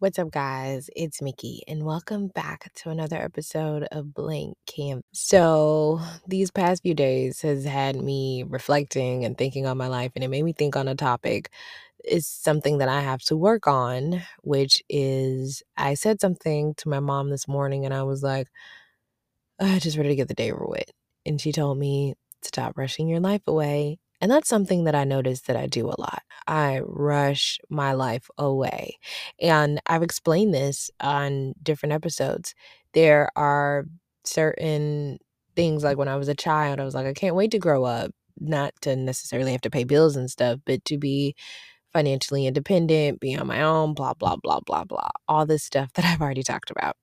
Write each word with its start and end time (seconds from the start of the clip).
What's 0.00 0.18
up, 0.18 0.30
guys? 0.30 0.88
It's 0.96 1.20
Mickey, 1.20 1.62
and 1.68 1.84
welcome 1.84 2.28
back 2.28 2.72
to 2.76 2.88
another 2.88 3.18
episode 3.18 3.86
of 3.92 4.14
Blank 4.14 4.56
Canvas. 4.66 5.04
So, 5.12 6.00
these 6.26 6.50
past 6.50 6.82
few 6.82 6.94
days 6.94 7.42
has 7.42 7.66
had 7.66 7.96
me 7.96 8.42
reflecting 8.48 9.26
and 9.26 9.36
thinking 9.36 9.66
on 9.66 9.76
my 9.76 9.88
life, 9.88 10.12
and 10.14 10.24
it 10.24 10.28
made 10.28 10.44
me 10.44 10.54
think 10.54 10.74
on 10.74 10.88
a 10.88 10.94
topic. 10.94 11.50
Is 12.02 12.26
something 12.26 12.78
that 12.78 12.88
I 12.88 13.02
have 13.02 13.20
to 13.24 13.36
work 13.36 13.66
on, 13.66 14.22
which 14.40 14.82
is 14.88 15.62
I 15.76 15.92
said 15.92 16.18
something 16.18 16.72
to 16.78 16.88
my 16.88 17.00
mom 17.00 17.28
this 17.28 17.46
morning, 17.46 17.84
and 17.84 17.92
I 17.92 18.02
was 18.04 18.22
like, 18.22 18.48
I 19.60 19.78
just 19.80 19.98
ready 19.98 20.08
to 20.08 20.16
get 20.16 20.28
the 20.28 20.34
day 20.34 20.50
over 20.50 20.64
with. 20.66 20.90
And 21.26 21.38
she 21.38 21.52
told 21.52 21.76
me, 21.76 22.14
stop 22.42 22.78
rushing 22.78 23.06
your 23.06 23.20
life 23.20 23.42
away 23.46 23.98
and 24.20 24.30
that's 24.30 24.48
something 24.48 24.84
that 24.84 24.94
I 24.94 25.04
notice 25.04 25.42
that 25.42 25.56
I 25.56 25.66
do 25.66 25.86
a 25.88 25.98
lot. 26.00 26.22
I 26.46 26.80
rush 26.84 27.58
my 27.70 27.92
life 27.92 28.28
away. 28.38 28.98
And 29.40 29.80
I've 29.86 30.02
explained 30.02 30.52
this 30.54 30.90
on 31.00 31.54
different 31.62 31.92
episodes. 31.94 32.54
There 32.92 33.30
are 33.36 33.86
certain 34.24 35.18
things 35.56 35.82
like 35.84 35.96
when 35.98 36.08
I 36.08 36.16
was 36.16 36.28
a 36.28 36.34
child, 36.34 36.80
I 36.80 36.84
was 36.84 36.94
like, 36.94 37.06
I 37.06 37.12
can't 37.14 37.34
wait 37.36 37.50
to 37.52 37.58
grow 37.58 37.84
up, 37.84 38.12
not 38.38 38.72
to 38.82 38.96
necessarily 38.96 39.52
have 39.52 39.60
to 39.62 39.70
pay 39.70 39.84
bills 39.84 40.16
and 40.16 40.30
stuff, 40.30 40.60
but 40.66 40.84
to 40.86 40.98
be 40.98 41.34
financially 41.92 42.46
independent, 42.46 43.20
be 43.20 43.36
on 43.36 43.46
my 43.46 43.62
own, 43.62 43.94
blah, 43.94 44.14
blah, 44.14 44.36
blah, 44.36 44.60
blah, 44.60 44.84
blah. 44.84 45.08
All 45.28 45.46
this 45.46 45.64
stuff 45.64 45.92
that 45.94 46.04
I've 46.06 46.20
already 46.20 46.42
talked 46.42 46.70
about. 46.70 46.96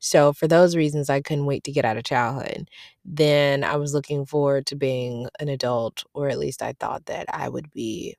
So, 0.00 0.32
for 0.32 0.48
those 0.48 0.76
reasons, 0.76 1.10
I 1.10 1.20
couldn't 1.20 1.46
wait 1.46 1.64
to 1.64 1.72
get 1.72 1.84
out 1.84 1.96
of 1.96 2.04
childhood. 2.04 2.68
Then 3.04 3.64
I 3.64 3.76
was 3.76 3.94
looking 3.94 4.26
forward 4.26 4.66
to 4.66 4.76
being 4.76 5.28
an 5.40 5.48
adult, 5.48 6.04
or 6.14 6.28
at 6.28 6.38
least 6.38 6.62
I 6.62 6.74
thought 6.80 7.06
that 7.06 7.26
I 7.32 7.48
would 7.48 7.70
be 7.72 8.16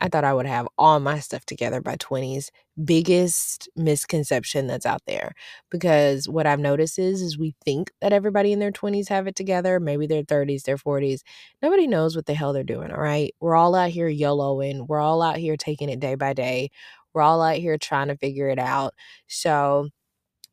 I 0.00 0.08
thought 0.08 0.24
I 0.24 0.32
would 0.32 0.46
have 0.46 0.66
all 0.78 0.98
my 0.98 1.20
stuff 1.20 1.44
together 1.44 1.80
by 1.80 1.96
20s. 1.96 2.50
Biggest 2.82 3.68
misconception 3.76 4.66
that's 4.66 4.86
out 4.86 5.02
there. 5.06 5.32
Because 5.70 6.28
what 6.28 6.46
I've 6.46 6.58
noticed 6.58 6.98
is, 6.98 7.20
is 7.20 7.38
we 7.38 7.54
think 7.64 7.92
that 8.00 8.12
everybody 8.12 8.52
in 8.52 8.58
their 8.58 8.72
20s 8.72 9.08
have 9.08 9.26
it 9.26 9.36
together, 9.36 9.78
maybe 9.78 10.06
their 10.06 10.22
30s, 10.22 10.62
their 10.62 10.78
40s. 10.78 11.20
Nobody 11.62 11.86
knows 11.86 12.16
what 12.16 12.26
the 12.26 12.34
hell 12.34 12.52
they're 12.52 12.62
doing, 12.64 12.90
all 12.90 13.00
right? 13.00 13.34
We're 13.40 13.56
all 13.56 13.74
out 13.74 13.90
here 13.90 14.08
YOLOing. 14.08 14.88
We're 14.88 15.00
all 15.00 15.22
out 15.22 15.36
here 15.36 15.56
taking 15.56 15.90
it 15.90 16.00
day 16.00 16.14
by 16.14 16.32
day. 16.32 16.70
We're 17.12 17.22
all 17.22 17.42
out 17.42 17.56
here 17.56 17.76
trying 17.76 18.08
to 18.08 18.16
figure 18.16 18.48
it 18.48 18.58
out. 18.58 18.94
So 19.28 19.90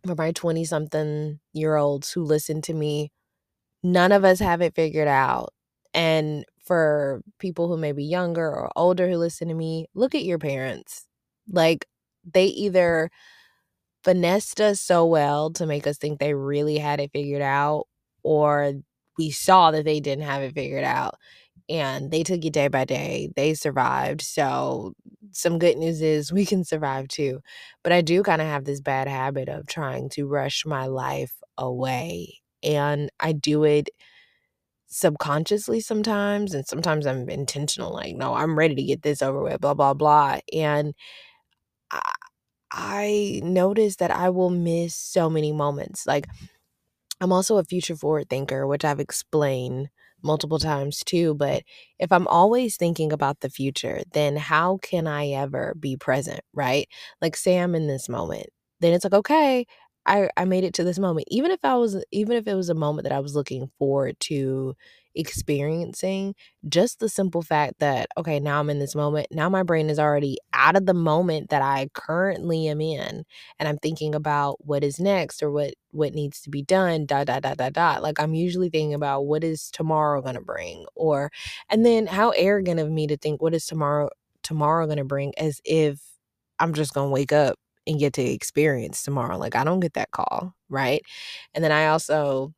for 0.05 0.15
my 0.15 0.31
20 0.31 0.65
something 0.65 1.39
year 1.53 1.75
olds 1.75 2.11
who 2.11 2.23
listen 2.23 2.61
to 2.63 2.73
me, 2.73 3.11
none 3.83 4.11
of 4.11 4.25
us 4.25 4.39
have 4.39 4.61
it 4.61 4.75
figured 4.75 5.07
out. 5.07 5.53
And 5.93 6.45
for 6.67 7.21
people 7.39 7.67
who 7.69 7.77
may 7.77 7.93
be 7.93 8.05
younger 8.05 8.47
or 8.49 8.71
older 8.75 9.09
who 9.09 9.17
listen 9.17 9.47
to 9.49 9.53
me, 9.55 9.87
look 9.95 10.15
at 10.15 10.23
your 10.25 10.39
parents. 10.39 11.07
Like 11.51 11.87
they 12.31 12.45
either 12.47 13.11
finessed 14.03 14.61
us 14.61 14.79
so 14.81 15.05
well 15.05 15.51
to 15.51 15.65
make 15.65 15.87
us 15.87 15.97
think 15.97 16.19
they 16.19 16.33
really 16.33 16.77
had 16.77 16.99
it 16.99 17.11
figured 17.11 17.41
out, 17.41 17.85
or 18.23 18.73
we 19.17 19.31
saw 19.31 19.71
that 19.71 19.85
they 19.85 19.99
didn't 19.99 20.25
have 20.25 20.41
it 20.41 20.53
figured 20.53 20.83
out 20.83 21.15
and 21.69 22.11
they 22.11 22.23
took 22.23 22.43
it 22.45 22.53
day 22.53 22.69
by 22.69 22.85
day. 22.85 23.29
They 23.37 23.53
survived. 23.53 24.21
So, 24.23 24.93
some 25.31 25.59
good 25.59 25.77
news 25.77 26.01
is 26.01 26.33
we 26.33 26.45
can 26.47 26.63
survive 26.65 27.07
too. 27.09 27.41
But 27.83 27.93
I 27.93 28.01
do 28.01 28.23
kind 28.23 28.41
of 28.41 28.47
have 28.47 28.65
this 28.65 28.81
bad 28.81 29.07
habit 29.07 29.49
of 29.49 29.67
trying 29.67 30.09
to 30.11 30.27
rush 30.27 30.65
my 30.65 30.87
life 30.87 31.35
away. 31.57 32.39
And 32.63 33.11
I 33.19 33.33
do 33.33 33.63
it 33.65 33.89
subconsciously 34.87 35.79
sometimes 35.81 36.53
and 36.53 36.65
sometimes 36.67 37.05
I'm 37.05 37.29
intentional 37.29 37.93
like 37.93 38.15
no 38.15 38.33
I'm 38.33 38.57
ready 38.57 38.75
to 38.75 38.83
get 38.83 39.01
this 39.03 39.21
over 39.21 39.41
with 39.41 39.61
blah 39.61 39.73
blah 39.73 39.93
blah 39.93 40.39
and 40.53 40.93
I, 41.91 42.01
I 42.71 43.41
notice 43.43 43.97
that 43.97 44.11
I 44.11 44.29
will 44.29 44.49
miss 44.49 44.95
so 44.95 45.29
many 45.29 45.51
moments 45.53 46.07
like 46.07 46.27
I'm 47.21 47.31
also 47.31 47.57
a 47.57 47.63
future 47.63 47.95
forward 47.95 48.29
thinker 48.29 48.67
which 48.67 48.85
I've 48.85 48.99
explained 48.99 49.89
multiple 50.23 50.59
times 50.59 51.03
too 51.03 51.35
but 51.35 51.63
if 51.99 52.11
I'm 52.11 52.27
always 52.27 52.77
thinking 52.77 53.11
about 53.13 53.39
the 53.41 53.49
future 53.49 54.01
then 54.13 54.35
how 54.35 54.77
can 54.81 55.07
I 55.07 55.29
ever 55.29 55.75
be 55.79 55.95
present 55.97 56.41
right? 56.53 56.87
Like 57.21 57.35
say 57.37 57.57
I'm 57.59 57.75
in 57.75 57.87
this 57.87 58.09
moment 58.09 58.47
then 58.81 58.93
it's 58.93 59.03
like 59.03 59.13
okay 59.13 59.65
I, 60.07 60.29
I 60.37 60.45
made 60.45 60.63
it 60.63 60.73
to 60.75 60.83
this 60.83 60.99
moment. 60.99 61.27
Even 61.29 61.51
if 61.51 61.59
I 61.63 61.75
was 61.75 62.03
even 62.11 62.37
if 62.37 62.47
it 62.47 62.55
was 62.55 62.69
a 62.69 62.73
moment 62.73 63.03
that 63.03 63.15
I 63.15 63.19
was 63.19 63.35
looking 63.35 63.69
forward 63.77 64.17
to 64.21 64.75
experiencing, 65.15 66.35
just 66.69 66.99
the 66.99 67.09
simple 67.09 67.41
fact 67.41 67.79
that, 67.79 68.07
okay, 68.17 68.39
now 68.39 68.59
I'm 68.59 68.69
in 68.69 68.79
this 68.79 68.95
moment. 68.95 69.27
Now 69.31 69.49
my 69.49 69.63
brain 69.63 69.89
is 69.89 69.99
already 69.99 70.37
out 70.53 70.75
of 70.77 70.85
the 70.85 70.93
moment 70.93 71.49
that 71.49 71.61
I 71.61 71.89
currently 71.93 72.67
am 72.67 72.79
in. 72.81 73.25
And 73.59 73.67
I'm 73.67 73.77
thinking 73.79 74.15
about 74.15 74.63
what 74.65 74.83
is 74.83 74.99
next 74.99 75.43
or 75.43 75.51
what 75.51 75.73
what 75.91 76.13
needs 76.13 76.41
to 76.41 76.49
be 76.49 76.61
done, 76.61 77.05
dot, 77.05 77.27
dot, 77.27 77.41
dot, 77.43 77.57
dot, 77.57 77.73
dot. 77.73 78.01
Like 78.03 78.19
I'm 78.19 78.33
usually 78.33 78.69
thinking 78.69 78.93
about 78.93 79.23
what 79.25 79.43
is 79.43 79.69
tomorrow 79.71 80.21
gonna 80.21 80.41
bring? 80.41 80.85
Or 80.95 81.31
and 81.69 81.85
then 81.85 82.07
how 82.07 82.29
arrogant 82.31 82.79
of 82.79 82.89
me 82.91 83.07
to 83.07 83.17
think 83.17 83.41
what 83.41 83.53
is 83.53 83.65
tomorrow 83.65 84.09
tomorrow 84.43 84.87
gonna 84.87 85.03
bring 85.05 85.33
as 85.37 85.59
if 85.65 85.99
I'm 86.59 86.73
just 86.73 86.93
gonna 86.93 87.09
wake 87.11 87.33
up 87.33 87.57
and 87.87 87.99
get 87.99 88.13
to 88.13 88.21
experience 88.21 89.03
tomorrow. 89.03 89.37
Like 89.37 89.55
I 89.55 89.63
don't 89.63 89.79
get 89.79 89.93
that 89.93 90.11
call, 90.11 90.53
right? 90.69 91.01
And 91.53 91.63
then 91.63 91.71
I 91.71 91.87
also 91.87 92.53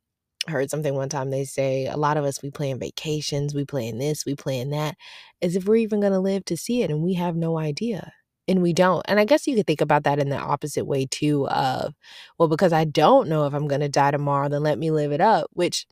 heard 0.48 0.70
something 0.70 0.94
one 0.94 1.08
time 1.08 1.30
they 1.30 1.44
say 1.44 1.86
a 1.86 1.96
lot 1.96 2.16
of 2.16 2.24
us 2.24 2.42
we 2.42 2.50
plan 2.50 2.78
vacations, 2.78 3.54
we 3.54 3.64
plan 3.64 3.98
this, 3.98 4.26
we 4.26 4.34
plan 4.34 4.70
that, 4.70 4.96
as 5.42 5.56
if 5.56 5.66
we're 5.66 5.76
even 5.76 6.00
going 6.00 6.12
to 6.12 6.18
live 6.18 6.44
to 6.46 6.56
see 6.56 6.82
it 6.82 6.90
and 6.90 7.02
we 7.02 7.14
have 7.14 7.36
no 7.36 7.58
idea. 7.58 8.12
And 8.48 8.62
we 8.62 8.72
don't. 8.72 9.02
And 9.06 9.20
I 9.20 9.24
guess 9.24 9.46
you 9.46 9.54
could 9.54 9.66
think 9.66 9.80
about 9.80 10.02
that 10.04 10.18
in 10.18 10.28
the 10.28 10.38
opposite 10.38 10.84
way 10.84 11.06
too 11.06 11.46
of, 11.48 11.94
well, 12.38 12.48
because 12.48 12.72
I 12.72 12.84
don't 12.84 13.28
know 13.28 13.46
if 13.46 13.54
I'm 13.54 13.68
going 13.68 13.82
to 13.82 13.88
die 13.88 14.10
tomorrow, 14.10 14.48
then 14.48 14.62
let 14.64 14.78
me 14.78 14.90
live 14.90 15.12
it 15.12 15.20
up, 15.20 15.48
which 15.52 15.86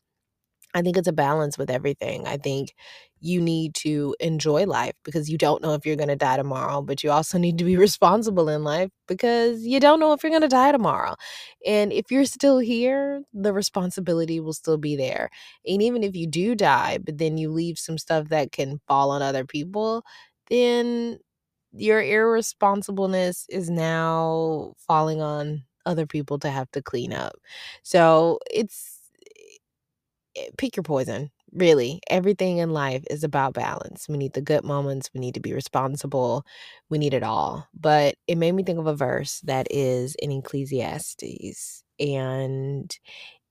I 0.74 0.82
think 0.82 0.96
it's 0.96 1.08
a 1.08 1.12
balance 1.12 1.56
with 1.56 1.70
everything. 1.70 2.26
I 2.26 2.36
think 2.36 2.74
you 3.20 3.40
need 3.40 3.74
to 3.74 4.14
enjoy 4.20 4.64
life 4.66 4.94
because 5.04 5.28
you 5.28 5.38
don't 5.38 5.62
know 5.62 5.74
if 5.74 5.84
you're 5.86 5.96
going 5.96 6.08
to 6.08 6.16
die 6.16 6.36
tomorrow, 6.36 6.82
but 6.82 7.02
you 7.02 7.10
also 7.10 7.38
need 7.44 7.58
to 7.58 7.64
be 7.64 7.76
responsible 7.76 8.48
in 8.48 8.64
life 8.64 8.90
because 9.08 9.64
you 9.64 9.80
don't 9.80 9.98
know 10.00 10.12
if 10.12 10.22
you're 10.22 10.30
going 10.30 10.42
to 10.42 10.48
die 10.48 10.72
tomorrow. 10.72 11.14
And 11.66 11.92
if 11.92 12.10
you're 12.10 12.26
still 12.26 12.58
here, 12.58 13.22
the 13.32 13.52
responsibility 13.52 14.40
will 14.40 14.52
still 14.52 14.78
be 14.78 14.94
there. 14.94 15.30
And 15.66 15.82
even 15.82 16.04
if 16.04 16.14
you 16.14 16.26
do 16.26 16.54
die, 16.54 16.98
but 16.98 17.18
then 17.18 17.38
you 17.38 17.50
leave 17.50 17.78
some 17.78 17.98
stuff 17.98 18.28
that 18.28 18.52
can 18.52 18.80
fall 18.86 19.10
on 19.10 19.22
other 19.22 19.44
people, 19.44 20.04
then 20.50 21.18
your 21.72 22.02
irresponsibleness 22.02 23.44
is 23.48 23.68
now 23.70 24.74
falling 24.86 25.20
on 25.20 25.64
other 25.86 26.06
people 26.06 26.38
to 26.38 26.50
have 26.50 26.70
to 26.72 26.82
clean 26.82 27.12
up. 27.12 27.34
So 27.82 28.38
it's 28.50 28.97
Eh, 30.38 30.48
pick 30.58 30.76
your 30.76 30.82
poison. 30.84 31.30
Really, 31.52 32.00
everything 32.10 32.58
in 32.58 32.70
life 32.72 33.04
is 33.10 33.24
about 33.24 33.54
balance. 33.54 34.06
We 34.08 34.18
need 34.18 34.34
the 34.34 34.42
good 34.42 34.64
moments. 34.64 35.10
We 35.14 35.20
need 35.20 35.34
to 35.34 35.40
be 35.40 35.54
responsible. 35.54 36.44
We 36.90 36.98
need 36.98 37.14
it 37.14 37.22
all. 37.22 37.66
But 37.74 38.16
it 38.26 38.36
made 38.38 38.52
me 38.52 38.62
think 38.62 38.78
of 38.78 38.86
a 38.86 38.94
verse 38.96 39.40
that 39.44 39.66
is 39.70 40.14
in 40.20 40.30
Ecclesiastes. 40.32 41.82
And 41.98 42.94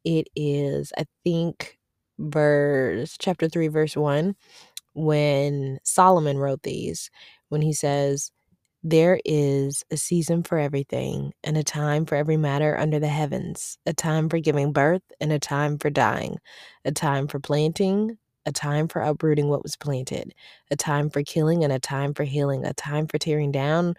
it 0.05 0.27
is, 0.35 0.93
I 0.97 1.05
think, 1.23 1.77
verse 2.19 3.17
chapter 3.19 3.49
3, 3.49 3.67
verse 3.69 3.97
1, 3.97 4.35
when 4.93 5.79
Solomon 5.83 6.37
wrote 6.39 6.63
these, 6.63 7.11
when 7.49 7.61
he 7.63 7.73
says, 7.73 8.31
there 8.89 9.19
is 9.25 9.83
a 9.91 9.97
season 9.97 10.43
for 10.43 10.57
everything, 10.57 11.33
and 11.43 11.57
a 11.57 11.63
time 11.63 12.05
for 12.05 12.15
every 12.15 12.37
matter 12.37 12.77
under 12.77 12.99
the 12.99 13.07
heavens, 13.09 13.77
a 13.85 13.93
time 13.93 14.29
for 14.29 14.39
giving 14.39 14.71
birth, 14.71 15.01
and 15.19 15.31
a 15.31 15.39
time 15.39 15.77
for 15.77 15.89
dying, 15.89 16.37
a 16.85 16.91
time 16.91 17.27
for 17.27 17.39
planting, 17.39 18.17
a 18.45 18.51
time 18.51 18.87
for 18.87 19.01
uprooting 19.01 19.49
what 19.49 19.63
was 19.63 19.75
planted, 19.75 20.33
a 20.71 20.77
time 20.77 21.09
for 21.09 21.21
killing, 21.23 21.63
and 21.63 21.73
a 21.73 21.79
time 21.79 22.13
for 22.13 22.23
healing, 22.23 22.65
a 22.65 22.73
time 22.73 23.07
for 23.07 23.17
tearing 23.17 23.51
down, 23.51 23.95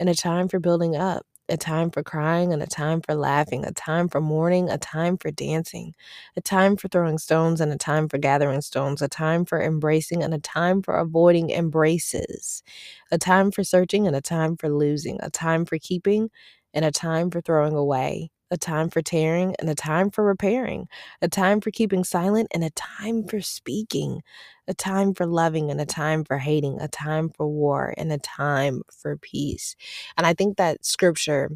and 0.00 0.08
a 0.08 0.14
time 0.14 0.48
for 0.48 0.60
building 0.60 0.96
up 0.96 1.26
a 1.48 1.56
time 1.56 1.90
for 1.90 2.02
crying 2.02 2.52
and 2.52 2.62
a 2.62 2.66
time 2.66 3.00
for 3.02 3.14
laughing, 3.14 3.64
a 3.64 3.72
time 3.72 4.08
for 4.08 4.20
mourning, 4.20 4.70
a 4.70 4.78
time 4.78 5.18
for 5.18 5.30
dancing, 5.30 5.94
a 6.36 6.40
time 6.40 6.76
for 6.76 6.88
throwing 6.88 7.18
stones 7.18 7.60
and 7.60 7.72
a 7.72 7.76
time 7.76 8.08
for 8.08 8.18
gathering 8.18 8.60
stones, 8.62 9.02
a 9.02 9.08
time 9.08 9.44
for 9.44 9.60
embracing 9.62 10.22
and 10.22 10.32
a 10.34 10.38
time 10.38 10.82
for 10.82 10.94
avoiding 10.94 11.50
embraces, 11.50 12.62
a 13.10 13.18
time 13.18 13.50
for 13.50 13.64
searching 13.64 14.06
and 14.06 14.16
a 14.16 14.20
time 14.22 14.56
for 14.56 14.68
losing, 14.70 15.18
a 15.22 15.30
time 15.30 15.64
for 15.66 15.78
keeping 15.78 16.30
and 16.74 16.84
a 16.84 16.90
time 16.92 17.30
for 17.30 17.40
throwing 17.40 17.74
away, 17.74 18.30
a 18.52 18.58
time 18.58 18.90
for 18.90 19.02
tearing 19.02 19.56
and 19.58 19.68
a 19.68 19.74
time 19.74 20.10
for 20.10 20.22
repairing, 20.22 20.86
a 21.22 21.28
time 21.28 21.60
for 21.60 21.72
keeping 21.72 22.04
silent 22.04 22.48
and 22.54 22.62
a 22.62 22.70
time 22.70 23.26
for 23.26 23.40
speaking, 23.40 24.22
a 24.68 24.74
time 24.74 25.14
for 25.14 25.26
loving 25.26 25.70
and 25.70 25.80
a 25.80 25.86
time 25.86 26.22
for 26.22 26.38
hating, 26.38 26.78
a 26.80 26.86
time 26.86 27.30
for 27.30 27.48
war 27.48 27.94
and 27.96 28.12
a 28.12 28.18
time 28.18 28.82
for 28.92 29.16
peace. 29.16 29.74
And 30.18 30.26
I 30.26 30.34
think 30.34 30.58
that 30.58 30.84
scripture 30.84 31.50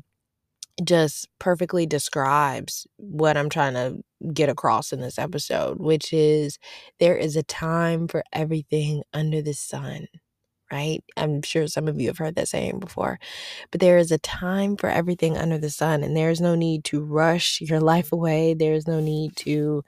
just 0.82 1.28
perfectly 1.38 1.87
describes 1.87 2.87
what 2.96 3.37
I'm 3.37 3.49
trying 3.49 3.75
to 3.75 4.02
get 4.32 4.49
across 4.49 4.92
in 4.92 5.00
this 5.00 5.19
episode, 5.19 5.78
which 5.78 6.12
is 6.12 6.58
there 6.99 7.16
is 7.16 7.37
a 7.37 7.42
time 7.42 8.08
for 8.08 8.25
everything 8.32 9.02
under 9.12 9.42
the 9.42 9.54
sun. 9.54 10.08
Right? 10.72 11.02
I'm 11.16 11.42
sure 11.42 11.66
some 11.68 11.88
of 11.88 12.00
you 12.00 12.08
have 12.08 12.18
heard 12.18 12.36
that 12.36 12.48
saying 12.48 12.80
before. 12.80 13.18
But 13.70 13.80
there 13.80 13.98
is 13.98 14.12
a 14.12 14.18
time 14.18 14.76
for 14.76 14.88
everything 14.90 15.36
under 15.38 15.58
the 15.58 15.70
sun, 15.70 16.02
and 16.02 16.16
there's 16.16 16.40
no 16.40 16.54
need 16.54 16.84
to 16.86 17.02
rush 17.04 17.60
your 17.60 17.80
life 17.80 18.12
away. 18.12 18.54
There's 18.54 18.86
no 18.86 19.00
need 19.00 19.36
to 19.38 19.84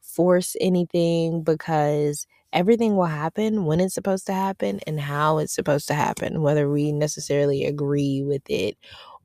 force 0.00 0.56
anything 0.60 1.42
because 1.42 2.26
everything 2.52 2.96
will 2.96 3.06
happen 3.06 3.64
when 3.64 3.80
it's 3.80 3.94
supposed 3.94 4.26
to 4.26 4.32
happen 4.34 4.80
and 4.86 5.00
how 5.00 5.38
it's 5.38 5.54
supposed 5.54 5.88
to 5.88 5.94
happen, 5.94 6.42
whether 6.42 6.70
we 6.70 6.92
necessarily 6.92 7.64
agree 7.64 8.22
with 8.24 8.42
it 8.48 8.76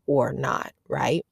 or 0.07 0.33
not, 0.33 0.71
right? 0.89 1.25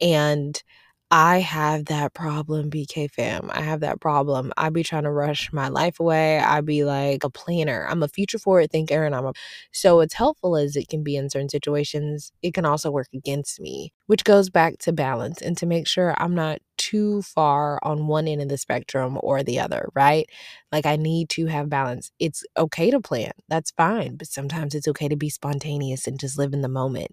And 0.00 0.62
I 1.10 1.38
have 1.38 1.84
that 1.84 2.14
problem, 2.14 2.68
BK 2.68 3.06
fam. 3.06 3.48
I 3.52 3.62
have 3.62 3.78
that 3.80 4.00
problem. 4.00 4.52
I 4.56 4.70
be 4.70 4.82
trying 4.82 5.04
to 5.04 5.10
rush 5.12 5.52
my 5.52 5.68
life 5.68 6.00
away. 6.00 6.40
I 6.40 6.60
be 6.62 6.82
like 6.84 7.22
a 7.22 7.30
planner. 7.30 7.86
I'm 7.88 8.02
a 8.02 8.08
future 8.08 8.38
forward 8.40 8.72
thinker 8.72 9.04
and 9.04 9.14
I'm 9.14 9.26
a 9.26 9.32
so 9.72 10.00
as 10.00 10.14
helpful 10.14 10.56
as 10.56 10.74
it 10.74 10.88
can 10.88 11.04
be 11.04 11.14
in 11.16 11.30
certain 11.30 11.48
situations, 11.48 12.32
it 12.42 12.54
can 12.54 12.64
also 12.64 12.90
work 12.90 13.06
against 13.14 13.60
me, 13.60 13.92
which 14.06 14.24
goes 14.24 14.50
back 14.50 14.78
to 14.78 14.92
balance 14.92 15.40
and 15.40 15.56
to 15.58 15.66
make 15.66 15.86
sure 15.86 16.12
I'm 16.18 16.34
not 16.34 16.58
too 16.76 17.22
far 17.22 17.78
on 17.82 18.06
one 18.06 18.28
end 18.28 18.42
of 18.42 18.48
the 18.48 18.58
spectrum 18.58 19.18
or 19.22 19.42
the 19.42 19.60
other, 19.60 19.88
right? 19.94 20.28
Like 20.72 20.86
I 20.86 20.96
need 20.96 21.28
to 21.30 21.46
have 21.46 21.68
balance. 21.70 22.10
It's 22.18 22.44
okay 22.56 22.90
to 22.90 23.00
plan. 23.00 23.32
That's 23.48 23.70
fine, 23.72 24.16
but 24.16 24.28
sometimes 24.28 24.74
it's 24.74 24.88
okay 24.88 25.08
to 25.08 25.16
be 25.16 25.30
spontaneous 25.30 26.06
and 26.06 26.18
just 26.20 26.38
live 26.38 26.52
in 26.52 26.62
the 26.62 26.68
moment. 26.68 27.12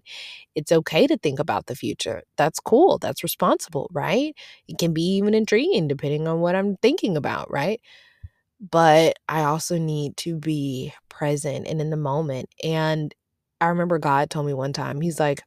It's 0.54 0.72
okay 0.72 1.06
to 1.06 1.16
think 1.16 1.38
about 1.38 1.66
the 1.66 1.76
future. 1.76 2.22
That's 2.36 2.60
cool. 2.60 2.98
That's 2.98 3.22
responsible, 3.22 3.90
right? 3.92 4.34
It 4.68 4.78
can 4.78 4.92
be 4.92 5.02
even 5.16 5.34
intriguing 5.34 5.88
depending 5.88 6.28
on 6.28 6.40
what 6.40 6.54
I'm 6.54 6.76
thinking 6.78 7.16
about, 7.16 7.50
right? 7.50 7.80
But 8.60 9.18
I 9.28 9.42
also 9.44 9.78
need 9.78 10.16
to 10.18 10.36
be 10.36 10.92
present 11.08 11.66
and 11.66 11.80
in 11.80 11.90
the 11.90 11.96
moment. 11.96 12.48
And 12.62 13.14
I 13.60 13.66
remember 13.66 13.98
God 13.98 14.30
told 14.30 14.46
me 14.46 14.54
one 14.54 14.72
time, 14.72 15.00
He's 15.00 15.20
like, 15.20 15.42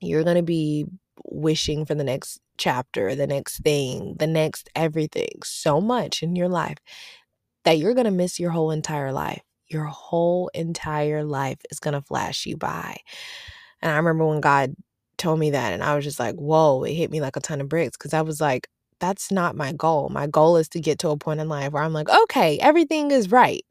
You're 0.00 0.24
going 0.24 0.36
to 0.36 0.42
be 0.42 0.86
wishing 1.24 1.86
for 1.86 1.94
the 1.94 2.04
next 2.04 2.40
chapter, 2.58 3.14
the 3.14 3.26
next 3.26 3.62
thing, 3.62 4.16
the 4.18 4.26
next 4.26 4.70
everything 4.74 5.40
so 5.44 5.80
much 5.80 6.22
in 6.22 6.36
your 6.36 6.48
life 6.48 6.78
that 7.64 7.78
you're 7.78 7.94
going 7.94 8.06
to 8.06 8.10
miss 8.10 8.38
your 8.38 8.50
whole 8.50 8.70
entire 8.70 9.12
life. 9.12 9.42
Your 9.68 9.84
whole 9.84 10.48
entire 10.54 11.24
life 11.24 11.58
is 11.70 11.80
going 11.80 11.94
to 11.94 12.02
flash 12.02 12.46
you 12.46 12.56
by. 12.56 12.98
And 13.82 13.90
I 13.90 13.96
remember 13.96 14.26
when 14.26 14.40
God 14.40 14.74
told 15.18 15.38
me 15.38 15.50
that, 15.50 15.72
and 15.72 15.82
I 15.82 15.96
was 15.96 16.04
just 16.04 16.20
like, 16.20 16.36
whoa, 16.36 16.84
it 16.84 16.94
hit 16.94 17.10
me 17.10 17.20
like 17.20 17.36
a 17.36 17.40
ton 17.40 17.60
of 17.60 17.68
bricks 17.68 17.96
because 17.96 18.14
I 18.14 18.22
was 18.22 18.40
like, 18.40 18.68
that's 19.00 19.30
not 19.30 19.56
my 19.56 19.72
goal. 19.72 20.08
My 20.08 20.26
goal 20.26 20.56
is 20.56 20.68
to 20.70 20.80
get 20.80 20.98
to 21.00 21.10
a 21.10 21.16
point 21.16 21.40
in 21.40 21.48
life 21.48 21.72
where 21.72 21.82
I'm 21.82 21.92
like, 21.92 22.08
okay, 22.08 22.58
everything 22.58 23.10
is 23.10 23.30
right. 23.30 23.64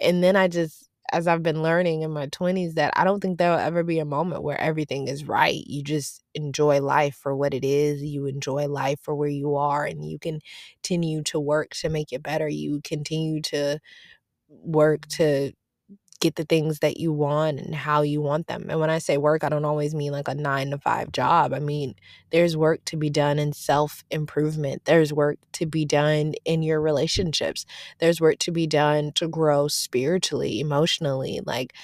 And 0.00 0.22
then 0.22 0.36
I 0.36 0.48
just, 0.48 0.85
as 1.12 1.26
I've 1.26 1.42
been 1.42 1.62
learning 1.62 2.02
in 2.02 2.10
my 2.12 2.26
20s, 2.26 2.74
that 2.74 2.92
I 2.96 3.04
don't 3.04 3.20
think 3.20 3.38
there'll 3.38 3.58
ever 3.58 3.82
be 3.82 3.98
a 3.98 4.04
moment 4.04 4.42
where 4.42 4.60
everything 4.60 5.08
is 5.08 5.26
right. 5.26 5.62
You 5.66 5.82
just 5.82 6.22
enjoy 6.34 6.80
life 6.80 7.16
for 7.16 7.34
what 7.36 7.54
it 7.54 7.64
is. 7.64 8.02
You 8.02 8.26
enjoy 8.26 8.68
life 8.68 8.98
for 9.02 9.14
where 9.14 9.28
you 9.28 9.56
are, 9.56 9.84
and 9.84 10.04
you 10.08 10.18
continue 10.18 11.22
to 11.24 11.40
work 11.40 11.70
to 11.80 11.88
make 11.88 12.12
it 12.12 12.22
better. 12.22 12.48
You 12.48 12.80
continue 12.84 13.42
to 13.42 13.80
work 14.48 15.06
to 15.08 15.52
get 16.20 16.36
the 16.36 16.44
things 16.44 16.80
that 16.80 16.98
you 16.98 17.12
want 17.12 17.60
and 17.60 17.74
how 17.74 18.02
you 18.02 18.20
want 18.20 18.46
them. 18.46 18.66
And 18.68 18.80
when 18.80 18.90
I 18.90 18.98
say 18.98 19.18
work, 19.18 19.44
I 19.44 19.48
don't 19.48 19.64
always 19.64 19.94
mean 19.94 20.12
like 20.12 20.28
a 20.28 20.34
nine 20.34 20.70
to 20.70 20.78
five 20.78 21.12
job. 21.12 21.52
I 21.52 21.58
mean, 21.58 21.94
there's 22.30 22.56
work 22.56 22.84
to 22.86 22.96
be 22.96 23.10
done 23.10 23.38
in 23.38 23.52
self 23.52 24.04
improvement, 24.10 24.84
there's 24.84 25.12
work 25.12 25.38
to 25.52 25.66
be 25.66 25.84
done 25.84 26.34
in 26.44 26.62
your 26.62 26.80
relationships, 26.80 27.66
there's 27.98 28.20
work 28.20 28.38
to 28.40 28.50
be 28.52 28.66
done 28.66 29.12
to 29.12 29.28
grow 29.28 29.68
spiritually, 29.68 30.60
emotionally. 30.60 31.40
Like, 31.44 31.74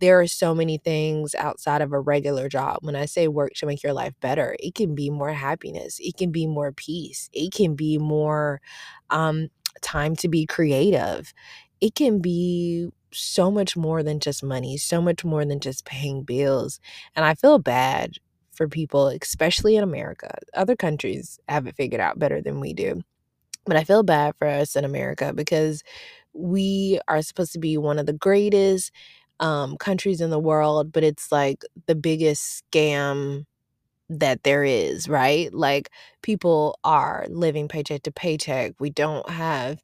there 0.00 0.18
are 0.20 0.26
so 0.26 0.54
many 0.54 0.78
things 0.78 1.34
outside 1.34 1.82
of 1.82 1.92
a 1.92 2.00
regular 2.00 2.48
job. 2.48 2.78
When 2.80 2.96
I 2.96 3.04
say 3.04 3.28
work 3.28 3.52
to 3.56 3.66
make 3.66 3.82
your 3.82 3.92
life 3.92 4.14
better, 4.20 4.56
it 4.58 4.74
can 4.74 4.94
be 4.94 5.10
more 5.10 5.32
happiness, 5.32 5.98
it 6.00 6.16
can 6.16 6.32
be 6.32 6.46
more 6.46 6.72
peace, 6.72 7.28
it 7.32 7.52
can 7.52 7.74
be 7.74 7.98
more 7.98 8.60
um, 9.10 9.48
time 9.82 10.16
to 10.16 10.28
be 10.28 10.46
creative. 10.46 11.32
It 11.80 11.94
can 11.94 12.20
be 12.20 12.88
so 13.12 13.50
much 13.50 13.76
more 13.76 14.02
than 14.02 14.20
just 14.20 14.42
money, 14.42 14.76
so 14.76 15.00
much 15.00 15.24
more 15.24 15.44
than 15.44 15.60
just 15.60 15.84
paying 15.84 16.22
bills. 16.22 16.80
And 17.16 17.24
I 17.24 17.34
feel 17.34 17.58
bad 17.58 18.14
for 18.52 18.68
people, 18.68 19.08
especially 19.08 19.76
in 19.76 19.82
America. 19.84 20.30
Other 20.54 20.76
countries 20.76 21.38
have 21.48 21.66
it 21.66 21.76
figured 21.76 22.00
out 22.00 22.18
better 22.18 22.40
than 22.42 22.60
we 22.60 22.72
do. 22.74 23.02
But 23.66 23.76
I 23.76 23.84
feel 23.84 24.02
bad 24.02 24.34
for 24.38 24.46
us 24.48 24.76
in 24.76 24.84
America 24.84 25.32
because 25.34 25.82
we 26.32 27.00
are 27.08 27.22
supposed 27.22 27.52
to 27.52 27.58
be 27.58 27.76
one 27.76 27.98
of 27.98 28.06
the 28.06 28.12
greatest 28.12 28.92
um, 29.40 29.76
countries 29.76 30.20
in 30.20 30.30
the 30.30 30.38
world, 30.38 30.92
but 30.92 31.04
it's 31.04 31.32
like 31.32 31.62
the 31.86 31.94
biggest 31.94 32.64
scam 32.72 33.44
that 34.08 34.42
there 34.42 34.64
is, 34.64 35.08
right? 35.08 35.52
Like 35.54 35.90
people 36.22 36.78
are 36.84 37.26
living 37.30 37.68
paycheck 37.68 38.02
to 38.04 38.12
paycheck. 38.12 38.74
We 38.80 38.90
don't 38.90 39.28
have 39.30 39.82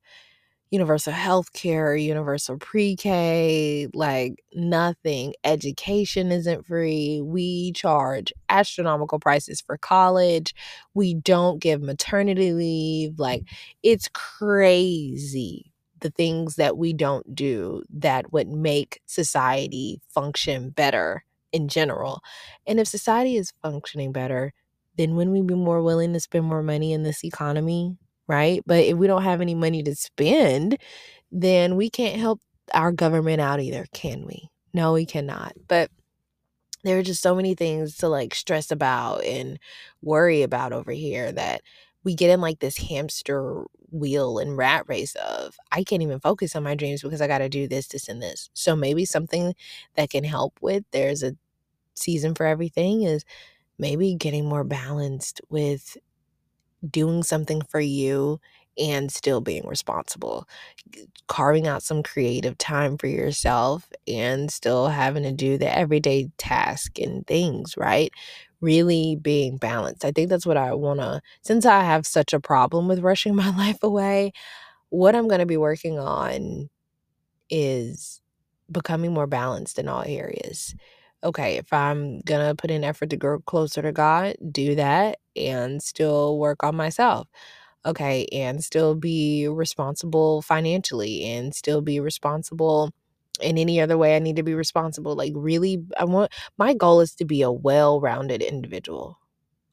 universal 0.70 1.12
health 1.12 1.52
care, 1.52 1.96
universal 1.96 2.58
pre 2.58 2.96
K, 2.96 3.88
like 3.94 4.42
nothing. 4.54 5.34
Education 5.44 6.32
isn't 6.32 6.66
free. 6.66 7.20
We 7.22 7.72
charge 7.72 8.32
astronomical 8.48 9.18
prices 9.18 9.60
for 9.60 9.78
college. 9.78 10.54
We 10.94 11.14
don't 11.14 11.60
give 11.60 11.82
maternity 11.82 12.52
leave. 12.52 13.18
Like, 13.18 13.42
mm-hmm. 13.42 13.74
it's 13.82 14.08
crazy 14.12 15.72
the 16.00 16.10
things 16.10 16.56
that 16.56 16.76
we 16.76 16.92
don't 16.92 17.34
do 17.34 17.82
that 17.90 18.32
would 18.32 18.48
make 18.48 19.00
society 19.06 20.00
function 20.08 20.70
better 20.70 21.24
in 21.52 21.68
general. 21.68 22.20
And 22.66 22.78
if 22.78 22.86
society 22.86 23.36
is 23.36 23.52
functioning 23.62 24.12
better, 24.12 24.52
then 24.96 25.14
wouldn't 25.14 25.34
we 25.34 25.42
be 25.42 25.54
more 25.54 25.82
willing 25.82 26.12
to 26.12 26.20
spend 26.20 26.44
more 26.44 26.62
money 26.62 26.92
in 26.92 27.02
this 27.02 27.24
economy? 27.24 27.96
Right? 28.28 28.62
But 28.66 28.84
if 28.84 28.96
we 28.96 29.06
don't 29.06 29.22
have 29.22 29.40
any 29.40 29.54
money 29.54 29.82
to 29.82 29.94
spend, 29.94 30.78
then 31.30 31.76
we 31.76 31.90
can't 31.90 32.20
help 32.20 32.40
our 32.74 32.92
government 32.92 33.40
out 33.40 33.60
either, 33.60 33.86
can 33.92 34.26
we? 34.26 34.50
No, 34.74 34.92
we 34.92 35.06
cannot. 35.06 35.52
But 35.68 35.90
there 36.84 36.98
are 36.98 37.02
just 37.02 37.22
so 37.22 37.34
many 37.34 37.54
things 37.54 37.96
to 37.98 38.08
like 38.08 38.34
stress 38.34 38.70
about 38.70 39.24
and 39.24 39.58
worry 40.02 40.42
about 40.42 40.72
over 40.72 40.92
here 40.92 41.32
that 41.32 41.62
we 42.04 42.14
get 42.14 42.30
in 42.30 42.40
like 42.40 42.60
this 42.60 42.76
hamster 42.76 43.64
wheel 43.90 44.38
and 44.38 44.56
rat 44.56 44.84
race 44.86 45.14
of 45.16 45.56
I 45.72 45.82
can't 45.82 46.02
even 46.02 46.20
focus 46.20 46.54
on 46.54 46.62
my 46.62 46.74
dreams 46.74 47.02
because 47.02 47.20
I 47.20 47.26
got 47.26 47.38
to 47.38 47.48
do 47.48 47.66
this, 47.66 47.88
this, 47.88 48.08
and 48.08 48.22
this. 48.22 48.50
So 48.54 48.76
maybe 48.76 49.04
something 49.04 49.54
that 49.96 50.10
can 50.10 50.24
help 50.24 50.58
with 50.60 50.84
there's 50.92 51.22
a 51.22 51.36
season 51.94 52.34
for 52.34 52.46
everything 52.46 53.02
is 53.02 53.24
maybe 53.78 54.14
getting 54.14 54.46
more 54.48 54.64
balanced 54.64 55.40
with 55.48 55.96
doing 56.88 57.22
something 57.22 57.62
for 57.62 57.80
you 57.80 58.40
and 58.78 59.10
still 59.10 59.40
being 59.40 59.66
responsible. 59.66 60.46
Carving 61.28 61.66
out 61.66 61.82
some 61.82 62.02
creative 62.02 62.58
time 62.58 62.98
for 62.98 63.06
yourself 63.06 63.90
and 64.06 64.50
still 64.50 64.88
having 64.88 65.22
to 65.24 65.32
do 65.32 65.58
the 65.58 65.74
everyday 65.76 66.30
task 66.38 66.98
and 66.98 67.26
things, 67.26 67.76
right? 67.76 68.12
Really 68.60 69.16
being 69.16 69.56
balanced. 69.56 70.04
I 70.04 70.12
think 70.12 70.28
that's 70.28 70.46
what 70.46 70.56
I 70.56 70.74
want 70.74 71.00
to, 71.00 71.20
since 71.42 71.66
I 71.66 71.82
have 71.82 72.06
such 72.06 72.32
a 72.32 72.40
problem 72.40 72.88
with 72.88 73.00
rushing 73.00 73.34
my 73.36 73.50
life 73.56 73.82
away, 73.82 74.32
what 74.90 75.16
I'm 75.16 75.28
going 75.28 75.40
to 75.40 75.46
be 75.46 75.56
working 75.56 75.98
on 75.98 76.70
is 77.50 78.20
becoming 78.70 79.12
more 79.12 79.26
balanced 79.26 79.78
in 79.78 79.88
all 79.88 80.02
areas 80.06 80.74
okay, 81.26 81.56
if 81.56 81.72
I'm 81.72 82.20
gonna 82.22 82.54
put 82.56 82.70
in 82.70 82.84
effort 82.84 83.10
to 83.10 83.16
grow 83.16 83.40
closer 83.40 83.82
to 83.82 83.92
God, 83.92 84.36
do 84.52 84.74
that 84.76 85.18
and 85.36 85.82
still 85.82 86.38
work 86.38 86.64
on 86.64 86.76
myself. 86.76 87.28
Okay, 87.86 88.26
and 88.32 88.62
still 88.64 88.94
be 88.96 89.48
responsible 89.48 90.42
financially 90.42 91.24
and 91.24 91.54
still 91.54 91.80
be 91.82 92.00
responsible 92.00 92.90
in 93.40 93.58
any 93.58 93.80
other 93.80 93.98
way 93.98 94.16
I 94.16 94.20
need 94.20 94.36
to 94.36 94.42
be 94.42 94.54
responsible. 94.54 95.14
Like, 95.16 95.32
really, 95.36 95.84
I 95.98 96.04
want 96.04 96.32
my 96.58 96.74
goal 96.74 97.00
is 97.00 97.14
to 97.16 97.24
be 97.24 97.42
a 97.42 97.52
well 97.52 98.00
rounded 98.00 98.42
individual, 98.42 99.18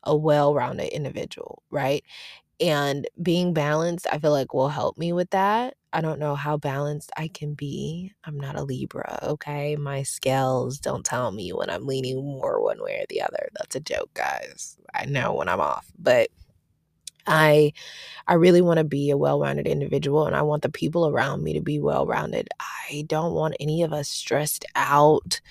a 0.04 0.16
well 0.16 0.54
rounded 0.56 0.90
individual, 0.90 1.64
right? 1.72 2.04
And 2.60 3.08
being 3.22 3.54
balanced, 3.54 4.08
I 4.12 4.20
feel 4.20 4.32
like 4.32 4.54
will 4.54 4.70
help 4.70 4.98
me 4.98 5.12
with 5.14 5.32
that. 5.32 5.76
I 5.92 6.02
don't 6.02 6.20
know 6.20 6.36
how 6.36 6.58
balanced 6.58 7.12
I 7.18 7.28
can 7.28 7.54
be. 7.54 8.14
I'm 8.24 8.40
not 8.40 8.56
a 8.56 8.64
Libra, 8.64 9.20
okay? 9.24 9.76
My 9.76 10.04
scales 10.04 10.80
don't 10.80 11.06
tell 11.06 11.32
me 11.32 11.52
when 11.52 11.70
I'm 11.70 11.86
leaning 11.86 12.18
more 12.18 12.64
one 12.64 12.82
way 12.82 13.00
or 13.02 13.06
the 13.10 13.22
other. 13.22 13.50
That's 13.58 13.76
a 13.76 13.80
joke, 13.80 14.12
guys. 14.14 14.78
I 14.94 15.06
know 15.06 15.34
when 15.34 15.50
I'm 15.50 15.60
off. 15.60 15.86
But 16.00 16.30
I 17.28 17.74
I 18.28 18.36
really 18.36 18.62
want 18.62 18.80
to 18.80 18.84
be 18.84 19.10
a 19.12 19.18
well-rounded 19.18 19.68
individual 19.68 20.28
and 20.28 20.36
I 20.36 20.42
want 20.44 20.64
the 20.64 20.70
people 20.70 21.08
around 21.08 21.44
me 21.44 21.54
to 21.54 21.62
be 21.62 21.80
well-rounded. 21.80 22.50
I 22.90 23.06
don't 23.08 23.34
want 23.34 23.56
any 23.60 23.84
of 23.84 23.94
us 23.94 24.10
stressed 24.10 24.66
out 24.76 25.42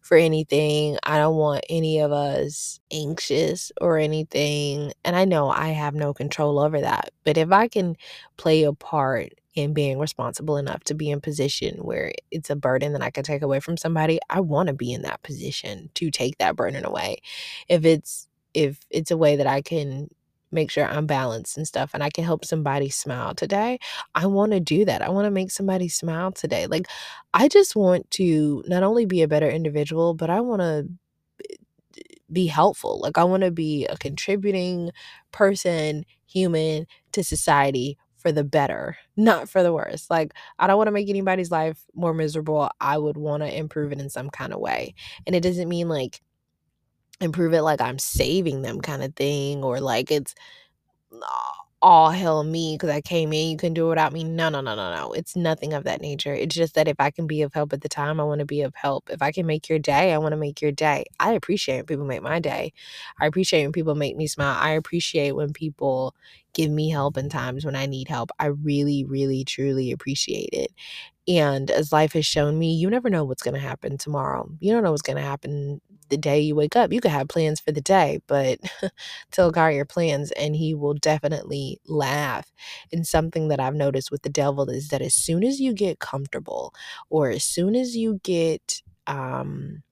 for 0.00 0.16
anything. 0.16 0.98
I 1.04 1.18
don't 1.18 1.36
want 1.36 1.64
any 1.68 2.00
of 2.00 2.12
us 2.12 2.80
anxious 2.92 3.72
or 3.80 3.98
anything. 3.98 4.92
And 5.04 5.16
I 5.16 5.24
know 5.24 5.48
I 5.50 5.68
have 5.68 5.94
no 5.94 6.14
control 6.14 6.58
over 6.58 6.80
that. 6.80 7.10
But 7.24 7.38
if 7.38 7.52
I 7.52 7.68
can 7.68 7.96
play 8.36 8.64
a 8.64 8.72
part 8.72 9.32
in 9.54 9.74
being 9.74 9.98
responsible 9.98 10.56
enough 10.56 10.82
to 10.84 10.94
be 10.94 11.10
in 11.10 11.20
position 11.20 11.76
where 11.78 12.12
it's 12.30 12.50
a 12.50 12.56
burden 12.56 12.92
that 12.94 13.02
I 13.02 13.10
can 13.10 13.24
take 13.24 13.42
away 13.42 13.60
from 13.60 13.76
somebody, 13.76 14.18
I 14.30 14.40
want 14.40 14.68
to 14.68 14.72
be 14.74 14.92
in 14.92 15.02
that 15.02 15.22
position 15.22 15.90
to 15.94 16.10
take 16.10 16.38
that 16.38 16.56
burden 16.56 16.84
away. 16.84 17.18
If 17.68 17.84
it's 17.84 18.28
if 18.54 18.80
it's 18.90 19.10
a 19.10 19.16
way 19.16 19.36
that 19.36 19.46
I 19.46 19.62
can 19.62 20.08
make 20.52 20.70
sure 20.70 20.86
I'm 20.86 21.06
balanced 21.06 21.56
and 21.56 21.66
stuff 21.66 21.90
and 21.94 22.02
I 22.02 22.10
can 22.10 22.24
help 22.24 22.44
somebody 22.44 22.90
smile 22.90 23.34
today, 23.34 23.78
I 24.14 24.26
want 24.26 24.52
to 24.52 24.60
do 24.60 24.84
that. 24.84 25.02
I 25.02 25.08
want 25.10 25.26
to 25.26 25.30
make 25.30 25.50
somebody 25.50 25.88
smile 25.88 26.32
today. 26.32 26.66
Like 26.66 26.86
I 27.34 27.48
just 27.48 27.76
want 27.76 28.10
to 28.12 28.62
not 28.66 28.82
only 28.82 29.06
be 29.06 29.22
a 29.22 29.28
better 29.28 29.48
individual, 29.50 30.14
but 30.14 30.30
I 30.30 30.40
want 30.40 30.60
to 30.62 30.88
be 32.30 32.46
helpful. 32.46 33.00
Like 33.00 33.18
I 33.18 33.24
want 33.24 33.42
to 33.42 33.50
be 33.50 33.86
a 33.86 33.96
contributing 33.96 34.90
person, 35.32 36.04
human 36.26 36.86
to 37.12 37.22
society 37.22 37.98
for 38.16 38.32
the 38.32 38.44
better, 38.44 38.96
not 39.16 39.48
for 39.48 39.62
the 39.62 39.72
worse. 39.72 40.06
Like 40.08 40.32
I 40.58 40.66
don't 40.66 40.76
want 40.76 40.88
to 40.88 40.92
make 40.92 41.08
anybody's 41.10 41.50
life 41.50 41.84
more 41.94 42.14
miserable. 42.14 42.70
I 42.80 42.96
would 42.96 43.16
want 43.16 43.42
to 43.42 43.54
improve 43.56 43.92
it 43.92 44.00
in 44.00 44.08
some 44.08 44.30
kind 44.30 44.52
of 44.52 44.60
way. 44.60 44.94
And 45.26 45.34
it 45.36 45.42
doesn't 45.42 45.68
mean 45.68 45.88
like 45.88 46.20
improve 47.22 47.54
it 47.54 47.62
like 47.62 47.80
I'm 47.80 47.98
saving 47.98 48.62
them 48.62 48.80
kind 48.80 49.02
of 49.02 49.14
thing 49.16 49.64
or 49.64 49.80
like 49.80 50.10
it's 50.10 50.34
all 51.80 52.10
hell 52.10 52.44
me 52.44 52.76
because 52.76 52.90
I 52.90 53.00
came 53.00 53.32
in, 53.32 53.50
you 53.50 53.56
can 53.56 53.74
do 53.74 53.86
it 53.86 53.90
without 53.90 54.12
me. 54.12 54.22
No, 54.22 54.48
no, 54.48 54.60
no, 54.60 54.76
no, 54.76 54.94
no. 54.94 55.12
It's 55.14 55.34
nothing 55.34 55.72
of 55.72 55.82
that 55.82 56.00
nature. 56.00 56.32
It's 56.32 56.54
just 56.54 56.74
that 56.76 56.86
if 56.86 56.94
I 57.00 57.10
can 57.10 57.26
be 57.26 57.42
of 57.42 57.52
help 57.52 57.72
at 57.72 57.80
the 57.80 57.88
time, 57.88 58.20
I 58.20 58.24
want 58.24 58.38
to 58.38 58.44
be 58.44 58.62
of 58.62 58.72
help. 58.76 59.10
If 59.10 59.20
I 59.20 59.32
can 59.32 59.46
make 59.46 59.68
your 59.68 59.80
day, 59.80 60.12
I 60.12 60.18
want 60.18 60.30
to 60.32 60.36
make 60.36 60.62
your 60.62 60.70
day. 60.70 61.06
I 61.18 61.32
appreciate 61.32 61.78
when 61.78 61.86
people 61.86 62.04
make 62.04 62.22
my 62.22 62.38
day. 62.38 62.72
I 63.20 63.26
appreciate 63.26 63.64
when 63.64 63.72
people 63.72 63.96
make 63.96 64.16
me 64.16 64.28
smile. 64.28 64.56
I 64.60 64.70
appreciate 64.70 65.32
when 65.32 65.52
people 65.52 66.14
give 66.54 66.70
me 66.70 66.88
help 66.88 67.16
in 67.16 67.28
times 67.28 67.64
when 67.64 67.74
I 67.74 67.86
need 67.86 68.06
help. 68.06 68.30
I 68.38 68.46
really, 68.46 69.04
really, 69.04 69.44
truly 69.44 69.90
appreciate 69.90 70.50
it. 70.52 70.70
And 71.28 71.70
as 71.70 71.92
life 71.92 72.12
has 72.14 72.26
shown 72.26 72.58
me, 72.58 72.74
you 72.74 72.90
never 72.90 73.10
know 73.10 73.24
what's 73.24 73.42
going 73.42 73.54
to 73.54 73.60
happen 73.60 73.98
tomorrow. 73.98 74.48
You 74.60 74.72
don't 74.72 74.84
know 74.84 74.90
what's 74.92 75.02
going 75.02 75.16
to 75.18 75.22
happen 75.22 75.80
the 76.12 76.18
day 76.18 76.40
you 76.40 76.54
wake 76.54 76.76
up. 76.76 76.92
You 76.92 77.00
could 77.00 77.10
have 77.10 77.28
plans 77.28 77.60
for 77.60 77.72
the 77.72 77.80
day, 77.80 78.20
but 78.28 78.60
tell 79.32 79.50
God 79.50 79.68
your 79.68 79.86
plans 79.86 80.30
and 80.32 80.54
he 80.54 80.74
will 80.74 80.94
definitely 80.94 81.80
laugh. 81.88 82.52
And 82.92 83.06
something 83.06 83.48
that 83.48 83.60
I've 83.60 83.74
noticed 83.74 84.12
with 84.12 84.22
the 84.22 84.30
devil 84.30 84.70
is 84.70 84.88
that 84.90 85.02
as 85.02 85.14
soon 85.14 85.42
as 85.44 85.60
you 85.60 85.74
get 85.74 85.98
comfortable 85.98 86.74
or 87.10 87.30
as 87.30 87.44
soon 87.44 87.74
as 87.74 87.96
you 87.96 88.20
get 88.22 88.82
um 89.08 89.82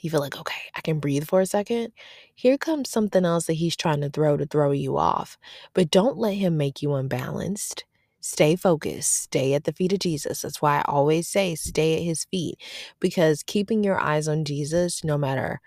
you 0.00 0.10
feel 0.10 0.20
like, 0.20 0.36
okay, 0.38 0.60
I 0.74 0.82
can 0.82 1.00
breathe 1.00 1.26
for 1.26 1.40
a 1.40 1.46
second. 1.46 1.92
Here 2.34 2.58
comes 2.58 2.90
something 2.90 3.24
else 3.24 3.46
that 3.46 3.54
he's 3.54 3.74
trying 3.74 4.02
to 4.02 4.10
throw 4.10 4.36
to 4.36 4.44
throw 4.44 4.70
you 4.70 4.98
off. 4.98 5.38
But 5.72 5.90
don't 5.90 6.18
let 6.18 6.34
him 6.34 6.58
make 6.58 6.82
you 6.82 6.92
unbalanced. 6.92 7.84
Stay 8.26 8.56
focused. 8.56 9.12
Stay 9.24 9.52
at 9.52 9.64
the 9.64 9.72
feet 9.74 9.92
of 9.92 9.98
Jesus. 9.98 10.40
That's 10.40 10.62
why 10.62 10.78
I 10.78 10.82
always 10.86 11.28
say 11.28 11.54
stay 11.54 11.96
at 11.98 12.04
his 12.04 12.24
feet 12.24 12.58
because 12.98 13.42
keeping 13.42 13.84
your 13.84 14.00
eyes 14.00 14.28
on 14.28 14.46
Jesus, 14.46 15.04
no 15.04 15.18
matter 15.18 15.60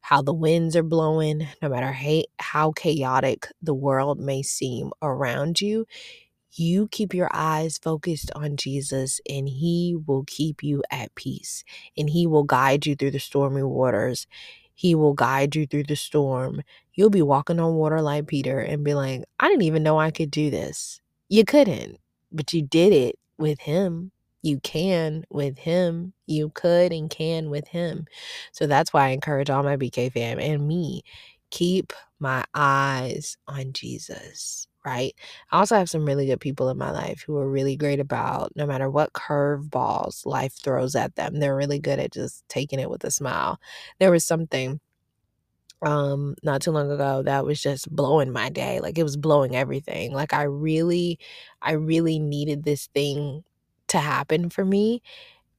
how 0.00 0.22
the 0.22 0.32
winds 0.32 0.76
are 0.76 0.84
blowing, 0.84 1.48
no 1.60 1.68
matter 1.68 1.92
how 2.38 2.70
chaotic 2.70 3.48
the 3.60 3.74
world 3.74 4.20
may 4.20 4.42
seem 4.42 4.92
around 5.02 5.60
you, 5.60 5.86
you 6.52 6.86
keep 6.86 7.14
your 7.14 7.28
eyes 7.32 7.78
focused 7.78 8.30
on 8.36 8.56
Jesus 8.56 9.20
and 9.28 9.48
He 9.48 9.96
will 10.06 10.22
keep 10.28 10.62
you 10.62 10.84
at 10.92 11.12
peace 11.16 11.64
and 11.96 12.08
He 12.08 12.28
will 12.28 12.44
guide 12.44 12.86
you 12.86 12.94
through 12.94 13.10
the 13.10 13.18
stormy 13.18 13.64
waters. 13.64 14.28
He 14.72 14.94
will 14.94 15.14
guide 15.14 15.56
you 15.56 15.66
through 15.66 15.84
the 15.84 15.96
storm. 15.96 16.62
You'll 16.94 17.10
be 17.10 17.22
walking 17.22 17.58
on 17.58 17.74
water 17.74 18.00
like 18.00 18.28
Peter 18.28 18.60
and 18.60 18.84
be 18.84 18.94
like, 18.94 19.24
I 19.40 19.48
didn't 19.48 19.62
even 19.62 19.82
know 19.82 19.98
I 19.98 20.12
could 20.12 20.30
do 20.30 20.48
this. 20.48 21.00
You 21.28 21.44
couldn't, 21.44 21.98
but 22.34 22.52
you 22.52 22.62
did 22.62 22.92
it 22.92 23.16
with 23.38 23.60
Him. 23.60 24.12
You 24.42 24.60
can 24.60 25.24
with 25.30 25.58
Him. 25.58 26.12
You 26.26 26.50
could 26.50 26.92
and 26.92 27.08
can 27.10 27.50
with 27.50 27.68
Him. 27.68 28.06
So 28.52 28.66
that's 28.66 28.92
why 28.92 29.06
I 29.06 29.10
encourage 29.10 29.50
all 29.50 29.62
my 29.62 29.76
BK 29.76 30.10
fam 30.10 30.38
and 30.38 30.68
me 30.68 31.02
keep 31.50 31.92
my 32.18 32.44
eyes 32.54 33.36
on 33.48 33.72
Jesus 33.72 34.66
right? 34.86 35.14
I 35.50 35.60
also 35.60 35.76
have 35.76 35.88
some 35.88 36.04
really 36.04 36.26
good 36.26 36.40
people 36.40 36.68
in 36.68 36.76
my 36.76 36.90
life 36.90 37.22
who 37.26 37.38
are 37.38 37.48
really 37.48 37.74
great 37.74 38.00
about 38.00 38.52
no 38.54 38.66
matter 38.66 38.90
what 38.90 39.14
curveballs 39.14 40.26
life 40.26 40.52
throws 40.62 40.94
at 40.94 41.14
them, 41.16 41.40
they're 41.40 41.56
really 41.56 41.78
good 41.78 41.98
at 41.98 42.12
just 42.12 42.46
taking 42.50 42.78
it 42.78 42.90
with 42.90 43.02
a 43.04 43.10
smile. 43.10 43.58
There 43.98 44.10
was 44.10 44.26
something 44.26 44.80
um 45.84 46.34
not 46.42 46.62
too 46.62 46.70
long 46.70 46.90
ago 46.90 47.22
that 47.22 47.44
was 47.44 47.60
just 47.62 47.90
blowing 47.94 48.32
my 48.32 48.48
day 48.48 48.80
like 48.80 48.98
it 48.98 49.02
was 49.02 49.16
blowing 49.16 49.54
everything 49.56 50.12
like 50.12 50.32
i 50.32 50.42
really 50.42 51.18
i 51.62 51.72
really 51.72 52.18
needed 52.18 52.64
this 52.64 52.88
thing 52.94 53.44
to 53.88 53.98
happen 53.98 54.50
for 54.50 54.64
me 54.64 55.02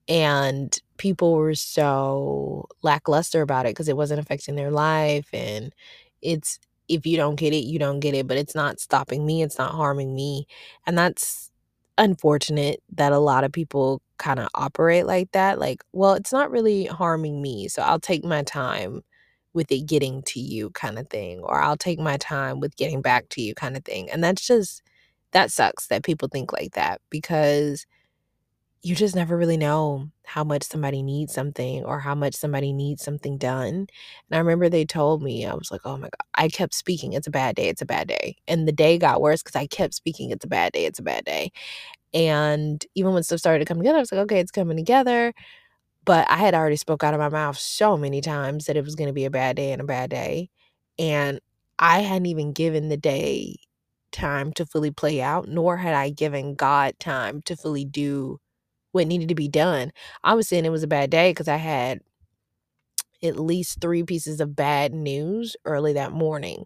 and 0.08 0.78
people 0.98 1.34
were 1.34 1.56
so 1.56 2.68
lackluster 2.84 3.42
about 3.42 3.66
it 3.66 3.70
because 3.70 3.88
it 3.88 3.98
wasn't 3.98 4.20
affecting 4.20 4.56
their 4.56 4.72
life 4.72 5.28
and 5.34 5.74
it's 6.22 6.60
if 6.88 7.06
you 7.08 7.18
don't 7.18 7.36
get 7.38 7.52
it, 7.54 7.66
you 7.66 7.80
don't 7.80 8.00
get 8.00 8.14
it, 8.14 8.28
but 8.28 8.38
it's 8.38 8.54
not 8.54 8.80
stopping 8.80 9.26
me, 9.26 9.42
it's 9.42 9.58
not 9.58 9.72
harming 9.72 10.14
me. 10.14 10.46
And 10.86 10.96
that's 10.98 11.50
unfortunate 11.98 12.84
that 12.94 13.12
a 13.12 13.18
lot 13.18 13.44
of 13.44 13.52
people 13.52 14.02
kind 14.20 14.40
of 14.40 14.48
operate 14.54 15.08
like 15.08 15.32
that. 15.32 15.58
Like, 15.60 15.84
well, 15.94 16.14
it's 16.14 16.32
not 16.32 16.52
really 16.52 16.86
harming 16.86 17.42
me, 17.42 17.68
so 17.68 17.82
I'll 17.82 18.00
take 18.00 18.24
my 18.24 18.44
time 18.44 19.02
with 19.56 19.72
it 19.72 19.88
getting 19.88 20.22
to 20.24 20.40
you 20.40 20.70
kind 20.72 21.00
of 21.00 21.10
thing, 21.10 21.40
or 21.42 21.62
I'll 21.62 21.78
take 21.78 22.00
my 22.00 22.18
time 22.18 22.60
with 22.60 22.76
getting 22.78 23.02
back 23.02 23.30
to 23.30 23.42
you 23.42 23.56
kind 23.56 23.78
of 23.78 23.86
thing. 23.86 24.10
And 24.12 24.24
that's 24.24 24.46
just, 24.46 24.84
that 25.32 25.52
sucks 25.52 25.88
that 25.88 26.04
people 26.04 26.30
think 26.30 26.54
like 26.54 26.74
that 26.74 27.02
because 27.10 27.86
you 28.84 28.94
just 28.94 29.16
never 29.16 29.36
really 29.36 29.58
know 29.58 30.10
how 30.26 30.44
much 30.44 30.64
somebody 30.64 31.02
needs 31.02 31.34
something 31.34 31.84
or 31.86 32.00
how 32.00 32.14
much 32.14 32.36
somebody 32.36 32.72
needs 32.72 33.04
something 33.04 33.36
done. 33.38 33.74
And 33.74 33.88
I 34.32 34.38
remember 34.38 34.70
they 34.70 34.86
told 34.86 35.24
me, 35.24 35.44
I 35.46 35.56
was 35.56 35.72
like, 35.72 35.82
oh 35.86 35.98
my 35.98 36.04
God, 36.04 36.28
I 36.36 36.50
kept 36.50 36.76
speaking, 36.76 37.14
it's 37.14 37.26
a 37.26 37.32
bad 37.32 37.56
day, 37.56 37.68
it's 37.68 37.82
a 37.82 37.86
bad 37.86 38.08
day. 38.08 38.36
And 38.48 38.68
the 38.68 38.72
day 38.72 39.00
got 39.00 39.22
worse 39.22 39.42
because 39.42 39.56
I 39.56 39.66
kept 39.66 39.96
speaking, 39.96 40.30
it's 40.30 40.46
a 40.46 40.50
bad 40.50 40.74
day, 40.74 40.86
it's 40.86 41.00
a 41.00 41.04
bad 41.04 41.26
day. 41.26 41.52
And 42.14 42.86
even 42.96 43.14
when 43.14 43.24
stuff 43.24 43.40
started 43.40 43.60
to 43.60 43.66
come 43.66 43.78
together, 43.78 43.98
I 43.98 44.02
was 44.02 44.12
like, 44.12 44.22
okay, 44.22 44.40
it's 44.40 44.52
coming 44.52 44.78
together. 44.78 45.34
But 46.06 46.30
I 46.30 46.38
had 46.38 46.54
already 46.54 46.76
spoke 46.76 47.04
out 47.04 47.14
of 47.14 47.20
my 47.20 47.30
mouth 47.30 47.58
so 47.58 47.98
many 47.98 48.22
times 48.22 48.66
that 48.66 48.78
it 48.78 48.84
was 48.86 48.96
going 48.96 49.08
to 49.08 49.14
be 49.14 49.26
a 49.26 49.30
bad 49.32 49.56
day 49.56 49.72
and 49.72 49.82
a 49.82 49.86
bad 49.86 50.10
day. 50.10 50.50
And 51.00 51.40
I 51.80 52.02
hadn't 52.02 52.28
even 52.28 52.54
given 52.54 52.90
the 52.90 52.98
day 52.98 53.58
time 54.12 54.54
to 54.54 54.66
fully 54.66 54.92
play 54.92 55.22
out, 55.22 55.48
nor 55.48 55.78
had 55.78 55.94
I 55.96 56.10
given 56.10 56.56
God 56.56 56.96
time 57.00 57.42
to 57.44 57.56
fully 57.56 57.86
do 57.86 58.40
what 58.94 59.08
needed 59.08 59.30
to 59.30 59.36
be 59.36 59.50
done. 59.50 59.92
I 60.24 60.36
was 60.36 60.48
saying 60.50 60.66
it 60.66 60.72
was 60.72 60.84
a 60.84 60.88
bad 60.88 61.10
day 61.12 61.32
because 61.32 61.48
I 61.50 61.58
had 61.58 62.02
at 63.24 63.40
least 63.40 63.82
three 63.82 64.04
pieces 64.04 64.40
of 64.40 64.56
bad 64.56 64.94
news 64.94 65.56
early 65.66 65.94
that 65.94 66.12
morning. 66.12 66.66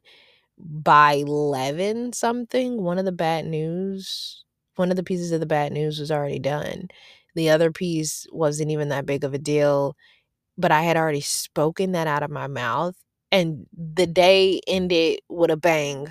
By 0.60 1.14
11 1.28 2.14
something, 2.14 2.84
one 2.84 3.00
of 3.00 3.06
the 3.06 3.12
bad 3.14 3.46
news, 3.46 4.46
one 4.76 4.92
of 4.92 4.98
the 4.98 5.04
pieces 5.04 5.32
of 5.32 5.40
the 5.42 5.46
bad 5.48 5.74
news 5.74 6.00
was 6.00 6.12
already 6.12 6.40
done. 6.40 6.90
The 7.36 7.50
other 7.50 7.72
piece 7.72 8.26
wasn't 8.32 8.72
even 8.72 8.90
that 8.90 9.06
big 9.06 9.24
of 9.24 9.34
a 9.34 9.38
deal, 9.40 9.96
but 10.58 10.72
I 10.72 10.84
had 10.84 10.98
already 10.98 11.22
spoken 11.22 11.94
that 11.94 12.08
out 12.08 12.24
of 12.24 12.32
my 12.32 12.48
mouth. 12.48 12.96
And 13.32 13.68
the 13.78 14.08
day 14.08 14.62
ended 14.68 15.20
with 15.30 15.52
a 15.52 15.58
bang, 15.58 16.10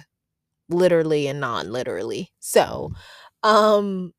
literally 0.69 1.29
and 1.29 1.41
non 1.41 1.73
literally. 1.73 2.31
So, 2.41 2.93
um, 3.43 4.13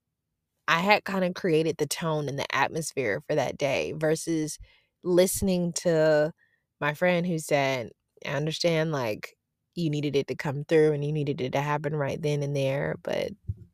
I 0.67 0.79
had 0.79 1.03
kind 1.03 1.25
of 1.25 1.33
created 1.33 1.77
the 1.77 1.87
tone 1.87 2.29
and 2.29 2.37
the 2.37 2.55
atmosphere 2.55 3.21
for 3.27 3.35
that 3.35 3.57
day 3.57 3.93
versus 3.97 4.59
listening 5.03 5.73
to 5.73 6.31
my 6.79 6.93
friend 6.93 7.25
who 7.25 7.39
said, 7.39 7.89
I 8.25 8.29
understand 8.31 8.91
like 8.91 9.35
you 9.75 9.89
needed 9.89 10.15
it 10.15 10.27
to 10.27 10.35
come 10.35 10.65
through 10.65 10.93
and 10.93 11.03
you 11.03 11.11
needed 11.11 11.41
it 11.41 11.53
to 11.53 11.61
happen 11.61 11.95
right 11.95 12.21
then 12.21 12.43
and 12.43 12.55
there, 12.55 12.95
but 13.03 13.29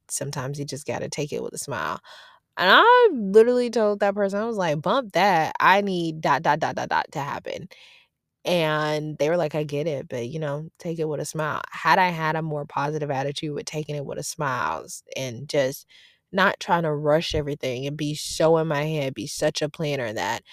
sometimes 0.09 0.59
you 0.59 0.65
just 0.65 0.87
got 0.87 0.99
to 0.99 1.09
take 1.09 1.33
it 1.33 1.43
with 1.43 1.53
a 1.53 1.57
smile. 1.57 1.99
And 2.57 2.69
I 2.71 3.09
literally 3.13 3.69
told 3.69 3.99
that 3.99 4.15
person, 4.15 4.39
I 4.39 4.45
was 4.45 4.57
like, 4.57 4.81
bump 4.81 5.13
that. 5.13 5.53
I 5.59 5.81
need 5.81 6.21
dot, 6.21 6.41
dot, 6.43 6.59
dot, 6.59 6.75
dot, 6.75 6.89
dot 6.89 7.05
to 7.11 7.19
happen. 7.19 7.67
And 8.45 9.17
they 9.19 9.29
were 9.29 9.37
like, 9.37 9.55
I 9.55 9.63
get 9.63 9.87
it, 9.87 10.07
but 10.09 10.29
you 10.29 10.39
know, 10.39 10.69
take 10.79 10.99
it 10.99 11.09
with 11.09 11.19
a 11.19 11.25
smile. 11.25 11.61
Had 11.71 11.99
I 11.99 12.09
had 12.09 12.35
a 12.35 12.41
more 12.43 12.65
positive 12.65 13.11
attitude 13.11 13.53
with 13.55 13.65
taking 13.65 13.95
it 13.95 14.05
with 14.05 14.19
a 14.19 14.23
smile 14.23 14.85
and 15.17 15.49
just 15.49 15.87
not 16.31 16.59
trying 16.59 16.83
to 16.83 16.93
rush 16.93 17.35
everything 17.35 17.87
and 17.87 17.97
be 17.97 18.15
so 18.15 18.57
in 18.57 18.67
my 18.67 18.83
head, 18.83 19.13
be 19.15 19.27
such 19.27 19.61
a 19.61 19.69
planner 19.69 20.13
that 20.13 20.43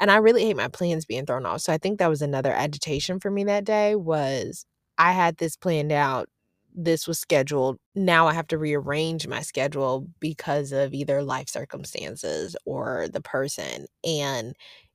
and 0.00 0.10
I 0.10 0.16
really 0.16 0.44
hate 0.44 0.56
my 0.56 0.68
plans 0.68 1.04
being 1.06 1.26
thrown 1.26 1.46
off. 1.46 1.60
So 1.62 1.72
I 1.72 1.78
think 1.78 1.98
that 1.98 2.10
was 2.10 2.22
another 2.22 2.52
agitation 2.52 3.20
for 3.20 3.30
me 3.30 3.44
that 3.44 3.64
day 3.64 3.96
was 3.96 4.66
I 4.98 5.12
had 5.12 5.36
this 5.38 5.56
planned 5.56 5.92
out. 5.92 6.28
This 6.76 7.06
was 7.06 7.18
scheduled. 7.20 7.78
Now 7.94 8.26
I 8.26 8.34
have 8.34 8.48
to 8.48 8.58
rearrange 8.58 9.28
my 9.28 9.42
schedule 9.42 10.08
because 10.18 10.72
of 10.72 10.92
either 10.92 11.22
life 11.22 11.48
circumstances 11.48 12.56
or 12.66 13.06
the 13.08 13.20
person. 13.20 13.86
And 14.04 14.54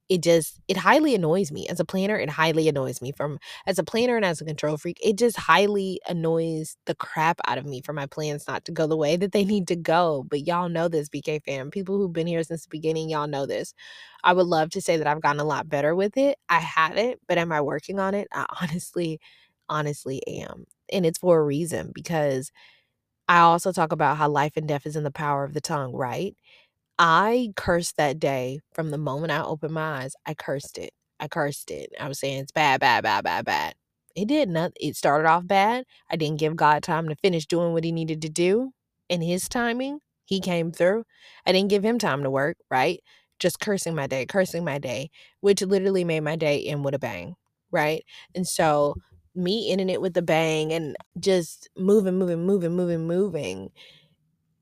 it 0.10 0.22
just 0.24 0.60
it 0.68 0.76
highly 0.78 1.16
annoys 1.16 1.52
me 1.52 1.68
as 1.68 1.80
a 1.80 1.86
planner 1.86 2.18
it 2.18 2.32
highly 2.32 2.68
annoys 2.68 3.00
me 3.00 3.12
from 3.12 3.38
as 3.68 3.78
a 3.78 3.84
planner 3.84 4.16
and 4.16 4.26
as 4.26 4.42
a 4.42 4.46
control 4.46 4.76
freak 4.76 4.98
it 5.04 5.16
just 5.20 5.38
highly 5.38 6.02
annoys 6.10 6.76
the 6.88 6.96
crap 6.96 7.40
out 7.48 7.60
of 7.60 7.66
me 7.68 7.80
for 7.80 7.94
my 7.94 8.08
plans 8.08 8.48
not 8.48 8.66
to 8.66 8.72
go 8.72 8.88
the 8.88 8.98
way 8.98 9.16
that 9.18 9.34
they 9.34 9.46
need 9.46 9.68
to 9.68 9.76
go 9.76 10.26
but 10.28 10.48
y'all 10.48 10.68
know 10.68 10.88
this 10.88 11.10
bk 11.10 11.40
fam 11.46 11.70
people 11.70 11.96
who've 11.98 12.12
been 12.12 12.26
here 12.26 12.42
since 12.42 12.64
the 12.64 12.70
beginning 12.72 13.08
y'all 13.08 13.28
know 13.28 13.46
this 13.46 13.72
i 14.24 14.34
would 14.34 14.48
love 14.48 14.72
to 14.72 14.82
say 14.82 14.98
that 14.98 15.06
i've 15.06 15.22
gotten 15.22 15.40
a 15.40 15.44
lot 15.44 15.70
better 15.70 15.94
with 15.96 16.18
it 16.18 16.38
i 16.50 16.58
haven't 16.58 17.20
but 17.28 17.38
am 17.38 17.52
i 17.52 17.62
working 17.62 18.00
on 18.00 18.16
it 18.16 18.28
i 18.34 18.46
honestly 18.64 19.20
honestly 19.70 20.22
am 20.28 20.66
and 20.92 21.06
it's 21.06 21.20
for 21.20 21.40
a 21.40 21.44
reason 21.44 21.92
because 21.94 22.52
i 23.28 23.40
also 23.40 23.72
talk 23.72 23.92
about 23.92 24.18
how 24.18 24.30
life 24.30 24.54
and 24.58 24.68
death 24.68 24.86
is 24.86 24.96
in 24.96 25.04
the 25.04 25.12
power 25.12 25.44
of 25.44 25.54
the 25.54 25.62
tongue 25.62 25.94
right 25.94 26.36
I 27.00 27.54
cursed 27.56 27.98
that 27.98 28.20
day 28.20 28.60
from 28.74 28.92
the 28.92 28.98
moment 28.98 29.32
I 29.32 29.44
opened 29.44 29.74
my 29.74 30.04
eyes. 30.04 30.16
I 30.26 30.34
cursed 30.34 30.78
it. 30.78 30.92
I 31.20 31.28
cursed 31.28 31.72
it. 31.72 31.94
I 32.00 32.08
was 32.08 32.20
saying 32.20 32.40
it's 32.40 32.52
bad, 32.52 32.80
bad, 32.82 33.04
bad, 33.04 33.24
bad, 33.24 33.46
bad. 33.46 33.76
It 34.16 34.28
did 34.28 34.50
not. 34.50 34.74
It 34.80 34.96
started 34.96 35.28
off 35.28 35.48
bad. 35.48 35.86
I 36.10 36.16
didn't 36.16 36.40
give 36.40 36.56
God 36.56 36.84
time 36.84 37.10
to 37.10 37.16
finish 37.16 37.46
doing 37.46 37.74
what 37.74 37.84
he 37.84 37.92
needed 37.92 38.22
to 38.24 38.30
do 38.30 38.72
in 39.10 39.22
his 39.22 39.48
timing. 39.50 40.00
He 40.26 40.40
came 40.42 40.72
through. 40.72 41.06
I 41.46 41.52
didn't 41.52 41.70
give 41.70 41.84
him 41.84 42.00
time 42.00 42.24
to 42.24 42.30
work, 42.30 42.58
right? 42.70 43.02
Just 43.40 43.60
cursing 43.60 43.96
my 43.96 44.08
day, 44.08 44.26
cursing 44.26 44.66
my 44.66 44.78
day, 44.78 45.10
which 45.42 45.62
literally 45.62 46.04
made 46.04 46.22
my 46.22 46.36
day 46.36 46.64
end 46.66 46.84
with 46.84 46.94
a 46.94 47.00
bang, 47.00 47.36
right? 47.72 48.04
And 48.36 48.48
so 48.48 48.96
me 49.36 49.72
ending 49.72 49.90
it 49.90 50.02
with 50.02 50.16
a 50.18 50.22
bang 50.22 50.74
and 50.74 50.96
just 51.20 51.70
moving, 51.78 52.18
moving, 52.18 52.46
moving, 52.46 52.76
moving, 52.76 53.08
moving 53.08 53.72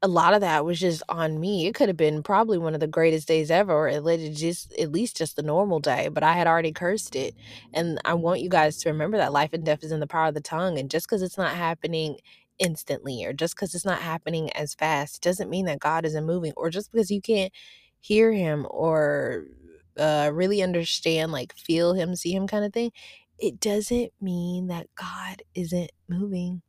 a 0.03 0.07
lot 0.07 0.35
of 0.35 0.41
that 0.41 0.63
was 0.63 0.79
just 0.79 1.01
on 1.09 1.39
me. 1.39 1.65
It 1.65 1.73
could 1.73 1.89
have 1.89 1.97
been 1.97 2.21
probably 2.21 2.57
one 2.59 2.75
of 2.75 2.79
the 2.79 2.87
greatest 2.87 3.27
days 3.27 3.49
ever, 3.49 3.73
or 3.73 3.87
at 3.87 4.03
least 4.03 4.39
just 4.39 4.73
at 4.79 4.91
least 4.91 5.17
just 5.17 5.39
a 5.39 5.41
normal 5.41 5.79
day, 5.79 6.07
but 6.09 6.23
I 6.23 6.33
had 6.33 6.45
already 6.45 6.71
cursed 6.71 7.15
it. 7.15 7.33
And 7.73 7.99
I 8.05 8.13
want 8.13 8.41
you 8.41 8.49
guys 8.49 8.77
to 8.79 8.89
remember 8.89 9.17
that 9.17 9.33
life 9.33 9.53
and 9.53 9.65
death 9.65 9.83
is 9.83 9.91
in 9.91 9.99
the 9.99 10.05
power 10.07 10.27
of 10.27 10.35
the 10.35 10.41
tongue. 10.41 10.77
And 10.77 10.91
just 10.91 11.07
because 11.07 11.23
it's 11.23 11.37
not 11.37 11.55
happening 11.55 12.17
instantly, 12.59 13.25
or 13.25 13.33
just 13.33 13.55
because 13.55 13.73
it's 13.73 13.85
not 13.85 13.99
happening 14.01 14.51
as 14.53 14.75
fast, 14.75 15.21
doesn't 15.23 15.49
mean 15.49 15.65
that 15.65 15.79
God 15.79 16.05
isn't 16.05 16.25
moving, 16.25 16.53
or 16.57 16.69
just 16.69 16.91
because 16.91 17.09
you 17.09 17.21
can't 17.21 17.51
hear 17.99 18.31
him 18.31 18.67
or 18.69 19.45
uh, 19.97 20.29
really 20.31 20.61
understand, 20.61 21.31
like 21.31 21.53
feel 21.55 21.93
him, 21.93 22.15
see 22.15 22.33
him 22.33 22.45
kind 22.47 22.63
of 22.65 22.71
thing, 22.71 22.91
it 23.39 23.59
doesn't 23.59 24.11
mean 24.21 24.67
that 24.67 24.87
God 24.95 25.43
isn't 25.55 25.91
moving, 26.09 26.61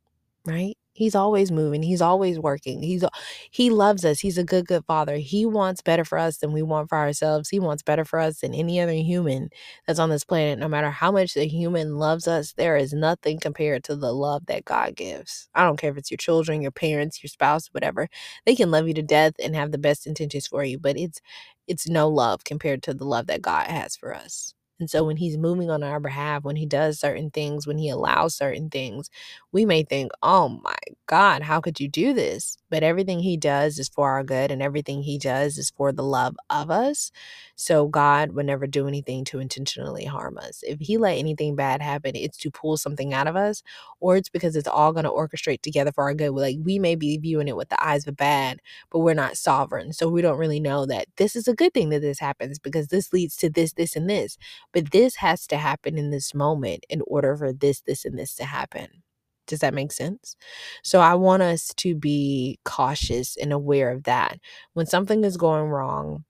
right? 0.45 0.75
He's 0.93 1.15
always 1.15 1.51
moving. 1.51 1.81
He's 1.83 2.01
always 2.01 2.39
working. 2.39 2.83
He's 2.83 3.05
he 3.51 3.69
loves 3.69 4.03
us. 4.03 4.19
He's 4.19 4.37
a 4.37 4.43
good 4.43 4.67
good 4.67 4.83
father. 4.85 5.15
He 5.17 5.45
wants 5.45 5.81
better 5.81 6.03
for 6.03 6.17
us 6.17 6.37
than 6.37 6.51
we 6.51 6.61
want 6.61 6.89
for 6.89 6.97
ourselves. 6.97 7.49
He 7.49 7.59
wants 7.59 7.83
better 7.83 8.03
for 8.03 8.19
us 8.19 8.41
than 8.41 8.53
any 8.53 8.81
other 8.81 8.91
human 8.93 9.49
that's 9.87 9.99
on 9.99 10.09
this 10.09 10.25
planet. 10.25 10.59
No 10.59 10.67
matter 10.67 10.91
how 10.91 11.11
much 11.11 11.33
the 11.35 11.47
human 11.47 11.97
loves 11.97 12.27
us, 12.27 12.53
there 12.53 12.75
is 12.77 12.93
nothing 12.93 13.39
compared 13.39 13.83
to 13.85 13.95
the 13.95 14.11
love 14.13 14.45
that 14.47 14.65
God 14.65 14.95
gives. 14.95 15.47
I 15.55 15.63
don't 15.63 15.77
care 15.77 15.91
if 15.91 15.97
it's 15.97 16.11
your 16.11 16.17
children, 16.17 16.61
your 16.61 16.71
parents, 16.71 17.23
your 17.23 17.29
spouse, 17.29 17.67
whatever. 17.73 18.09
They 18.45 18.55
can 18.55 18.71
love 18.71 18.87
you 18.87 18.93
to 18.95 19.01
death 19.01 19.33
and 19.41 19.55
have 19.55 19.71
the 19.71 19.77
best 19.77 20.05
intentions 20.05 20.47
for 20.47 20.63
you, 20.65 20.77
but 20.79 20.97
it's 20.97 21.21
it's 21.67 21.87
no 21.87 22.09
love 22.09 22.43
compared 22.43 22.83
to 22.83 22.93
the 22.93 23.05
love 23.05 23.27
that 23.27 23.41
God 23.41 23.67
has 23.67 23.95
for 23.95 24.13
us. 24.15 24.53
And 24.79 24.89
so 24.89 25.03
when 25.05 25.17
he's 25.17 25.37
moving 25.37 25.69
on 25.71 25.83
our 25.83 25.99
behalf, 25.99 26.43
when 26.45 26.55
he 26.57 26.65
does 26.67 26.99
certain 26.99 27.31
things, 27.31 27.67
when 27.67 27.77
he 27.79 27.89
allows 27.89 28.35
certain 28.35 28.69
things, 28.69 29.09
we 29.51 29.65
may 29.65 29.83
think, 29.83 30.11
oh 30.23 30.49
my 30.49 30.77
God, 31.07 31.43
how 31.43 31.61
could 31.61 31.79
you 31.81 31.89
do 31.89 32.13
this? 32.13 32.58
But 32.69 32.83
everything 32.83 33.19
he 33.19 33.37
does 33.37 33.79
is 33.79 33.89
for 33.89 34.11
our 34.11 34.23
good 34.23 34.51
and 34.51 34.61
everything 34.61 35.03
he 35.03 35.17
does 35.17 35.57
is 35.57 35.71
for 35.71 35.91
the 35.91 36.03
love 36.03 36.37
of 36.49 36.69
us. 36.71 37.11
So 37.55 37.87
God 37.87 38.31
would 38.33 38.45
never 38.45 38.67
do 38.67 38.87
anything 38.87 39.25
to 39.25 39.39
intentionally 39.39 40.05
harm 40.05 40.37
us. 40.37 40.63
If 40.63 40.79
he 40.79 40.97
let 40.97 41.17
anything 41.17 41.55
bad 41.55 41.81
happen, 41.81 42.15
it's 42.15 42.37
to 42.39 42.51
pull 42.51 42.77
something 42.77 43.13
out 43.13 43.27
of 43.27 43.35
us 43.35 43.63
or 43.99 44.17
it's 44.17 44.29
because 44.29 44.55
it's 44.55 44.67
all 44.67 44.93
going 44.93 45.03
to 45.05 45.11
orchestrate 45.11 45.61
together 45.61 45.91
for 45.91 46.05
our 46.05 46.13
good. 46.13 46.31
Like 46.31 46.57
we 46.61 46.79
may 46.79 46.95
be 46.95 47.17
viewing 47.17 47.47
it 47.47 47.55
with 47.57 47.69
the 47.69 47.83
eyes 47.83 48.07
of 48.07 48.15
bad, 48.15 48.59
but 48.91 48.99
we're 48.99 49.13
not 49.13 49.37
sovereign. 49.37 49.93
So 49.93 50.09
we 50.09 50.21
don't 50.21 50.37
really 50.37 50.59
know 50.59 50.85
that 50.85 51.07
this 51.17 51.35
is 51.35 51.47
a 51.47 51.55
good 51.55 51.73
thing 51.73 51.89
that 51.89 52.01
this 52.01 52.19
happens 52.19 52.59
because 52.59 52.87
this 52.87 53.11
leads 53.13 53.35
to 53.37 53.49
this, 53.49 53.73
this, 53.73 53.95
and 53.95 54.09
this. 54.09 54.37
But 54.73 54.91
this 54.91 55.17
has 55.17 55.47
to 55.47 55.57
happen 55.57 55.97
in 55.97 56.11
this 56.11 56.33
moment 56.33 56.85
in 56.89 57.01
order 57.07 57.35
for 57.35 57.53
this, 57.53 57.81
this, 57.81 58.05
and 58.05 58.17
this 58.17 58.35
to 58.35 58.45
happen. 58.45 59.03
Does 59.49 59.59
that 59.59 59.73
make 59.73 59.91
sense? 59.91 60.37
So 60.83 61.01
I 61.01 61.15
want 61.15 61.43
us 61.43 61.73
to 61.77 61.95
be 61.95 62.59
cautious 62.63 63.35
and 63.35 63.51
aware 63.51 63.91
of 63.91 64.03
that. 64.03 64.39
When 64.73 64.85
something 64.85 65.23
is 65.25 65.35
going 65.35 65.69
wrong 65.69 66.23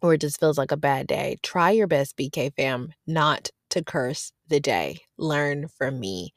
or 0.00 0.14
it 0.14 0.20
just 0.22 0.40
feels 0.40 0.58
like 0.58 0.72
a 0.72 0.76
bad 0.76 1.06
day, 1.06 1.36
try 1.42 1.70
your 1.70 1.86
best, 1.86 2.16
BK 2.16 2.52
fam, 2.56 2.92
not 3.06 3.50
to 3.70 3.84
curse 3.84 4.32
the 4.48 4.58
day. 4.58 4.98
Learn 5.18 5.68
from 5.68 6.00
me. 6.00 6.32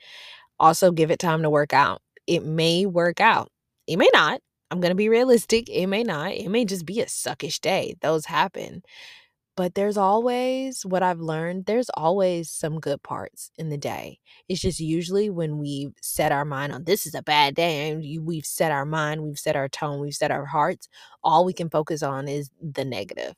Also, 0.60 0.91
give 0.91 1.12
it 1.12 1.19
time 1.19 1.41
to 1.41 1.49
work 1.49 1.73
out. 1.73 2.01
It 2.27 2.43
may 2.43 2.86
work 2.86 3.19
out, 3.21 3.49
it 3.88 3.97
may 3.97 4.10
not. 4.13 4.41
I'm 4.71 4.81
going 4.81 4.91
to 4.91 4.95
be 4.95 5.10
realistic. 5.10 5.69
It 5.69 5.86
may 5.88 6.03
not. 6.03 6.31
It 6.31 6.49
may 6.49 6.65
just 6.65 6.86
be 6.86 6.99
a 6.99 7.05
suckish 7.05 7.62
day. 7.62 7.95
Those 8.01 8.25
happen. 8.25 8.81
But 9.55 9.75
there's 9.75 9.95
always 9.95 10.85
what 10.85 11.01
I've 11.01 11.21
learned, 11.21 11.65
there's 11.65 11.89
always 11.93 12.49
some 12.49 12.79
good 12.79 13.01
parts 13.03 13.51
in 13.57 13.69
the 13.69 13.77
day. 13.77 14.19
It's 14.49 14.59
just 14.59 14.81
usually 14.81 15.29
when 15.29 15.57
we've 15.57 15.93
set 16.01 16.33
our 16.33 16.43
mind 16.43 16.73
on 16.73 16.83
this 16.83 17.05
is 17.05 17.15
a 17.15 17.21
bad 17.21 17.55
day 17.55 17.89
and 17.89 18.25
we've 18.25 18.45
set 18.45 18.71
our 18.73 18.85
mind, 18.85 19.23
we've 19.23 19.39
set 19.39 19.55
our 19.55 19.69
tone, 19.69 20.01
we've 20.01 20.13
set 20.13 20.29
our 20.31 20.45
hearts, 20.45 20.89
all 21.23 21.45
we 21.45 21.53
can 21.53 21.69
focus 21.69 22.03
on 22.03 22.27
is 22.27 22.49
the 22.61 22.83
negative. 22.83 23.33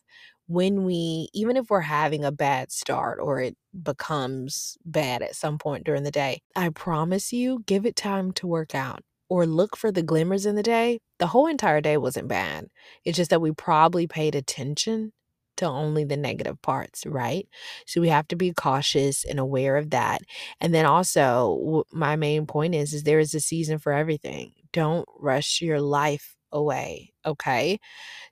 When 0.47 0.85
we, 0.85 1.29
even 1.33 1.55
if 1.55 1.69
we're 1.69 1.81
having 1.81 2.25
a 2.25 2.31
bad 2.31 2.71
start 2.71 3.19
or 3.21 3.39
it 3.41 3.55
becomes 3.83 4.77
bad 4.85 5.21
at 5.21 5.35
some 5.35 5.59
point 5.59 5.83
during 5.83 6.03
the 6.03 6.11
day, 6.11 6.41
I 6.55 6.69
promise 6.69 7.31
you, 7.31 7.63
give 7.67 7.85
it 7.85 7.95
time 7.95 8.31
to 8.33 8.47
work 8.47 8.73
out 8.73 9.03
or 9.29 9.45
look 9.45 9.75
for 9.75 9.91
the 9.91 10.01
glimmers 10.01 10.45
in 10.47 10.55
the 10.55 10.63
day. 10.63 10.99
The 11.19 11.27
whole 11.27 11.47
entire 11.47 11.81
day 11.81 11.97
wasn't 11.97 12.27
bad. 12.27 12.67
It's 13.05 13.17
just 13.17 13.29
that 13.29 13.41
we 13.41 13.51
probably 13.51 14.07
paid 14.07 14.33
attention 14.35 15.11
to 15.57 15.65
only 15.65 16.03
the 16.03 16.17
negative 16.17 16.61
parts, 16.61 17.05
right? 17.05 17.47
So 17.85 18.01
we 18.01 18.09
have 18.09 18.27
to 18.29 18.35
be 18.35 18.53
cautious 18.53 19.23
and 19.25 19.39
aware 19.39 19.77
of 19.77 19.89
that. 19.91 20.21
And 20.61 20.73
then 20.73 20.85
also 20.85 21.83
my 21.91 22.15
main 22.15 22.45
point 22.47 22.75
is 22.75 22.93
is 22.93 23.03
there 23.03 23.19
is 23.19 23.33
a 23.33 23.39
season 23.39 23.79
for 23.79 23.91
everything. 23.93 24.53
Don't 24.73 25.07
rush 25.19 25.61
your 25.61 25.81
life 25.81 26.35
away, 26.51 27.13
okay? 27.25 27.79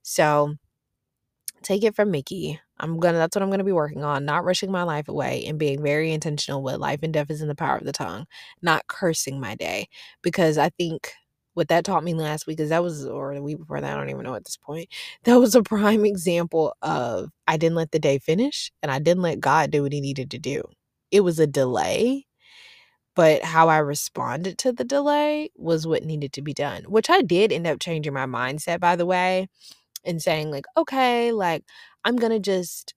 So 0.03 0.55
take 1.63 1.83
it 1.83 1.95
from 1.95 2.11
Mickey. 2.11 2.59
I'm 2.79 2.99
gonna 2.99 3.17
that's 3.17 3.35
what 3.35 3.43
I'm 3.43 3.49
gonna 3.49 3.63
be 3.63 3.71
working 3.71 4.03
on, 4.03 4.25
not 4.25 4.43
rushing 4.43 4.71
my 4.71 4.83
life 4.83 5.07
away 5.07 5.45
and 5.47 5.57
being 5.57 5.81
very 5.81 6.11
intentional 6.13 6.61
with 6.61 6.75
life 6.77 6.99
and 7.03 7.13
death 7.13 7.31
is 7.31 7.41
in 7.41 7.47
the 7.47 7.55
power 7.55 7.77
of 7.77 7.85
the 7.85 7.91
tongue, 7.93 8.25
not 8.61 8.87
cursing 8.87 9.39
my 9.39 9.55
day. 9.55 9.87
Because 10.21 10.57
I 10.57 10.69
think 10.69 11.13
what 11.55 11.69
that 11.69 11.85
taught 11.85 12.03
me 12.03 12.13
last 12.13 12.47
week 12.47 12.59
is 12.59 12.69
that 12.69 12.83
was 12.83 13.05
or 13.05 13.33
the 13.35 13.43
week 13.43 13.57
before 13.59 13.81
that, 13.81 13.93
I 13.93 13.97
don't 13.97 14.11
even 14.11 14.23
know 14.23 14.35
at 14.35 14.45
this 14.45 14.57
point. 14.57 14.89
That 15.25 15.39
was 15.39 15.55
a 15.55 15.63
prime 15.63 16.05
example 16.05 16.75
of 16.83 17.31
I 17.47 17.57
didn't 17.57 17.77
let 17.77 17.91
the 17.91 17.99
day 17.99 18.19
finish 18.19 18.71
and 18.83 18.91
I 18.91 18.99
didn't 18.99 19.23
let 19.23 19.39
God 19.41 19.71
do 19.71 19.83
what 19.83 19.93
he 19.93 20.01
needed 20.01 20.31
to 20.31 20.39
do. 20.39 20.63
It 21.11 21.21
was 21.21 21.39
a 21.39 21.47
delay, 21.47 22.27
but 23.15 23.43
how 23.43 23.69
I 23.69 23.77
responded 23.79 24.57
to 24.59 24.73
the 24.73 24.83
delay 24.85 25.49
was 25.55 25.87
what 25.87 26.03
needed 26.03 26.33
to 26.33 26.41
be 26.43 26.53
done, 26.53 26.83
which 26.85 27.09
I 27.09 27.21
did 27.23 27.51
end 27.53 27.67
up 27.67 27.79
changing 27.79 28.13
my 28.13 28.25
mindset 28.27 28.79
by 28.79 28.95
the 28.95 29.05
way 29.05 29.47
and 30.05 30.21
saying 30.21 30.51
like, 30.51 30.65
okay, 30.77 31.31
like 31.31 31.63
I'm 32.05 32.17
to 32.33 32.39
just 32.39 32.93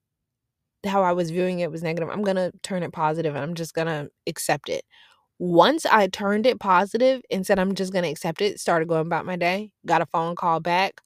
how 0.87 1.03
I 1.03 1.13
was 1.13 1.31
viewing 1.31 1.61
it 1.61 1.71
was 1.71 1.83
negative. 1.83 2.09
I'm 2.11 2.23
to 2.37 2.53
turn 2.63 2.83
it 2.83 2.93
positive 2.93 3.35
and 3.35 3.43
I'm 3.45 3.55
just 3.55 3.75
to 3.89 4.11
accept 4.27 4.69
it 4.69 4.85
once 5.39 5.87
I 5.87 6.09
turned 6.09 6.47
it 6.47 6.61
positive 6.61 7.23
and 7.31 7.47
said 7.47 7.59
I'm 7.59 7.75
just 7.75 7.93
gonna 7.93 8.09
accept 8.09 8.41
it, 8.43 8.61
started 8.61 8.89
going 8.89 9.07
about 9.07 9.27
my 9.27 9.37
day, 9.37 9.71
got 9.87 10.03
a 10.03 10.07
phone 10.07 10.35
call 10.37 10.61
back, 10.61 11.01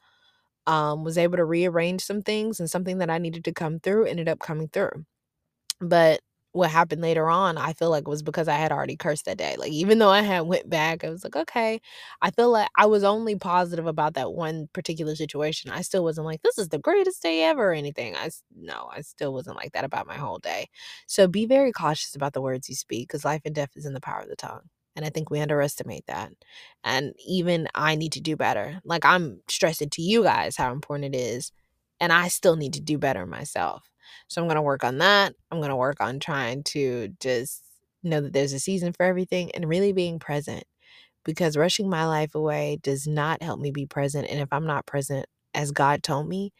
um, 0.66 1.04
was 1.04 1.18
able 1.18 1.38
to 1.38 1.44
rearrange 1.44 2.02
some 2.02 2.22
things 2.22 2.60
and 2.60 2.70
something 2.70 2.98
that 2.98 3.10
I 3.10 3.18
needed 3.18 3.44
to 3.46 3.52
come 3.52 3.80
through 3.80 4.06
ended 4.06 4.28
up 4.28 4.40
coming 4.40 4.68
through. 4.68 5.04
But 5.80 6.20
what 6.52 6.70
happened 6.70 7.02
later 7.02 7.28
on, 7.30 7.56
I 7.58 7.72
feel 7.72 7.90
like 7.90 8.06
was 8.06 8.22
because 8.22 8.46
I 8.48 8.56
had 8.56 8.72
already 8.72 8.96
cursed 8.96 9.24
that 9.24 9.38
day. 9.38 9.56
Like 9.58 9.72
even 9.72 9.98
though 9.98 10.10
I 10.10 10.20
had 10.20 10.42
went 10.42 10.68
back, 10.68 11.02
I 11.04 11.10
was 11.10 11.24
like, 11.24 11.36
okay. 11.36 11.80
I 12.20 12.30
feel 12.30 12.50
like 12.50 12.68
I 12.76 12.86
was 12.86 13.04
only 13.04 13.36
positive 13.36 13.86
about 13.86 14.14
that 14.14 14.32
one 14.32 14.68
particular 14.72 15.16
situation. 15.16 15.70
I 15.70 15.82
still 15.82 16.04
wasn't 16.04 16.26
like, 16.26 16.42
this 16.42 16.58
is 16.58 16.68
the 16.68 16.78
greatest 16.78 17.22
day 17.22 17.44
ever 17.44 17.70
or 17.70 17.74
anything. 17.74 18.14
I 18.16 18.30
no, 18.54 18.90
I 18.92 19.00
still 19.00 19.32
wasn't 19.32 19.56
like 19.56 19.72
that 19.72 19.84
about 19.84 20.06
my 20.06 20.16
whole 20.16 20.38
day. 20.38 20.68
So 21.06 21.26
be 21.26 21.46
very 21.46 21.72
cautious 21.72 22.14
about 22.14 22.32
the 22.34 22.42
words 22.42 22.68
you 22.68 22.74
speak 22.74 23.08
because 23.08 23.24
life 23.24 23.42
and 23.44 23.54
death 23.54 23.70
is 23.76 23.86
in 23.86 23.94
the 23.94 24.00
power 24.00 24.20
of 24.20 24.28
the 24.28 24.36
tongue. 24.36 24.62
And 24.94 25.04
I 25.06 25.08
think 25.10 25.30
we 25.30 25.40
underestimate 25.40 26.06
that. 26.06 26.32
And 26.84 27.14
even 27.26 27.68
I 27.74 27.94
need 27.94 28.12
to 28.12 28.20
do 28.20 28.36
better. 28.36 28.80
Like 28.84 29.04
I'm 29.04 29.40
stressing 29.48 29.90
to 29.90 30.02
you 30.02 30.22
guys 30.22 30.56
how 30.56 30.72
important 30.72 31.14
it 31.14 31.18
is. 31.18 31.52
And 32.00 32.12
I 32.12 32.28
still 32.28 32.56
need 32.56 32.74
to 32.74 32.80
do 32.80 32.98
better 32.98 33.26
myself. 33.26 33.91
So 34.28 34.40
I'm 34.40 34.48
going 34.48 34.56
to 34.56 34.62
work 34.62 34.84
on 34.84 34.98
that. 34.98 35.34
I'm 35.50 35.58
going 35.58 35.70
to 35.70 35.76
work 35.76 36.00
on 36.00 36.18
trying 36.20 36.62
to 36.64 37.08
just 37.20 37.62
know 38.02 38.20
that 38.20 38.32
there's 38.32 38.52
a 38.52 38.60
season 38.60 38.92
for 38.92 39.04
everything 39.04 39.50
and 39.52 39.68
really 39.68 39.92
being 39.92 40.18
present 40.18 40.64
because 41.24 41.56
rushing 41.56 41.88
my 41.88 42.06
life 42.06 42.34
away 42.34 42.78
does 42.82 43.06
not 43.06 43.42
help 43.42 43.60
me 43.60 43.70
be 43.70 43.86
present. 43.86 44.28
And 44.28 44.40
if 44.40 44.48
I'm 44.52 44.66
not 44.66 44.86
present 44.86 45.26
as 45.54 45.70
God 45.70 46.02
told 46.02 46.28
me, 46.28 46.52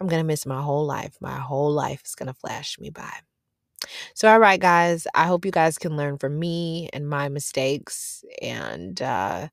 I'm 0.00 0.08
going 0.08 0.22
to 0.22 0.26
miss 0.26 0.46
my 0.46 0.62
whole 0.62 0.86
life. 0.86 1.16
My 1.20 1.38
whole 1.38 1.72
life 1.72 2.02
is 2.04 2.14
going 2.14 2.28
to 2.28 2.34
flash 2.34 2.78
me 2.78 2.90
by. 2.90 3.12
So, 4.14 4.30
all 4.30 4.40
right, 4.40 4.60
guys, 4.60 5.06
I 5.14 5.26
hope 5.26 5.44
you 5.44 5.50
guys 5.50 5.78
can 5.78 5.96
learn 5.96 6.18
from 6.18 6.38
me 6.38 6.88
and 6.92 7.08
my 7.08 7.28
mistakes 7.28 8.24
and 8.42 9.00
uh, 9.00 9.48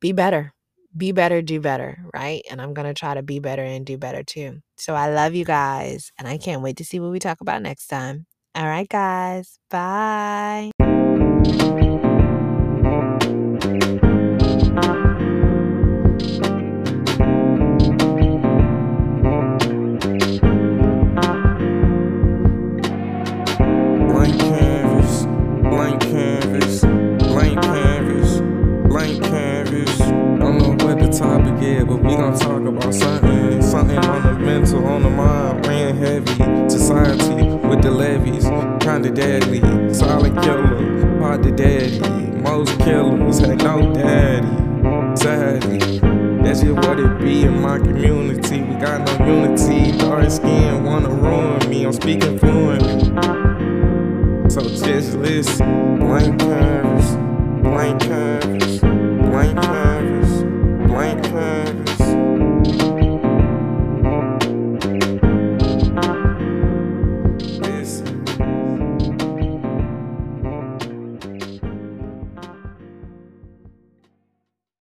be 0.00 0.12
better. 0.12 0.52
Be 0.96 1.12
better, 1.12 1.40
do 1.40 1.60
better, 1.60 1.98
right? 2.12 2.42
And 2.50 2.60
I'm 2.60 2.74
going 2.74 2.88
to 2.88 2.94
try 2.94 3.14
to 3.14 3.22
be 3.22 3.38
better 3.38 3.62
and 3.62 3.86
do 3.86 3.96
better 3.96 4.22
too. 4.24 4.60
So, 4.76 4.94
I 4.94 5.10
love 5.12 5.34
you 5.34 5.44
guys, 5.44 6.10
and 6.18 6.26
I 6.26 6.36
can't 6.38 6.62
wait 6.62 6.76
to 6.78 6.84
see 6.84 6.98
what 7.00 7.12
we 7.12 7.18
talk 7.20 7.40
about 7.40 7.62
next 7.62 7.86
time. 7.86 8.26
All 8.54 8.66
right, 8.66 8.88
guys, 8.88 9.58
bye. 9.70 10.70
I'm 35.50 35.96
heavy. 35.96 36.68
Society 36.70 37.42
with 37.66 37.82
the 37.82 37.90
levies, 37.90 38.44
kinda 38.80 39.10
deadly. 39.10 39.60
Solid 39.92 40.40
killer, 40.42 41.18
hard 41.18 41.42
to 41.42 41.50
daddy. 41.50 42.00
Most 42.40 42.78
killers 42.78 43.40
had 43.40 43.58
no 43.64 43.92
daddy. 43.92 44.46
Sadly. 45.16 45.98
That's 46.42 46.62
just 46.62 46.86
what 46.86 47.00
it 47.00 47.18
be 47.20 47.42
in 47.42 47.60
my 47.60 47.78
community. 47.78 48.62
We 48.62 48.74
got 48.76 49.00
no 49.06 49.26
unity. 49.26 49.98
Dark 49.98 50.30
skin 50.30 50.84
wanna 50.84 51.10
ruin 51.10 51.68
me. 51.68 51.84
I'm 51.84 51.92
speaking 51.92 52.38
fluently. 52.38 53.06
So 54.50 54.60
just 54.62 55.16
listen. 55.16 55.98
Blank 55.98 56.38
canvas, 56.38 57.16
blank 57.62 58.00
canvas, 58.02 58.78
blank 58.78 59.62
canvas, 59.62 60.42
blank 60.88 61.24
canvas. 61.24 61.89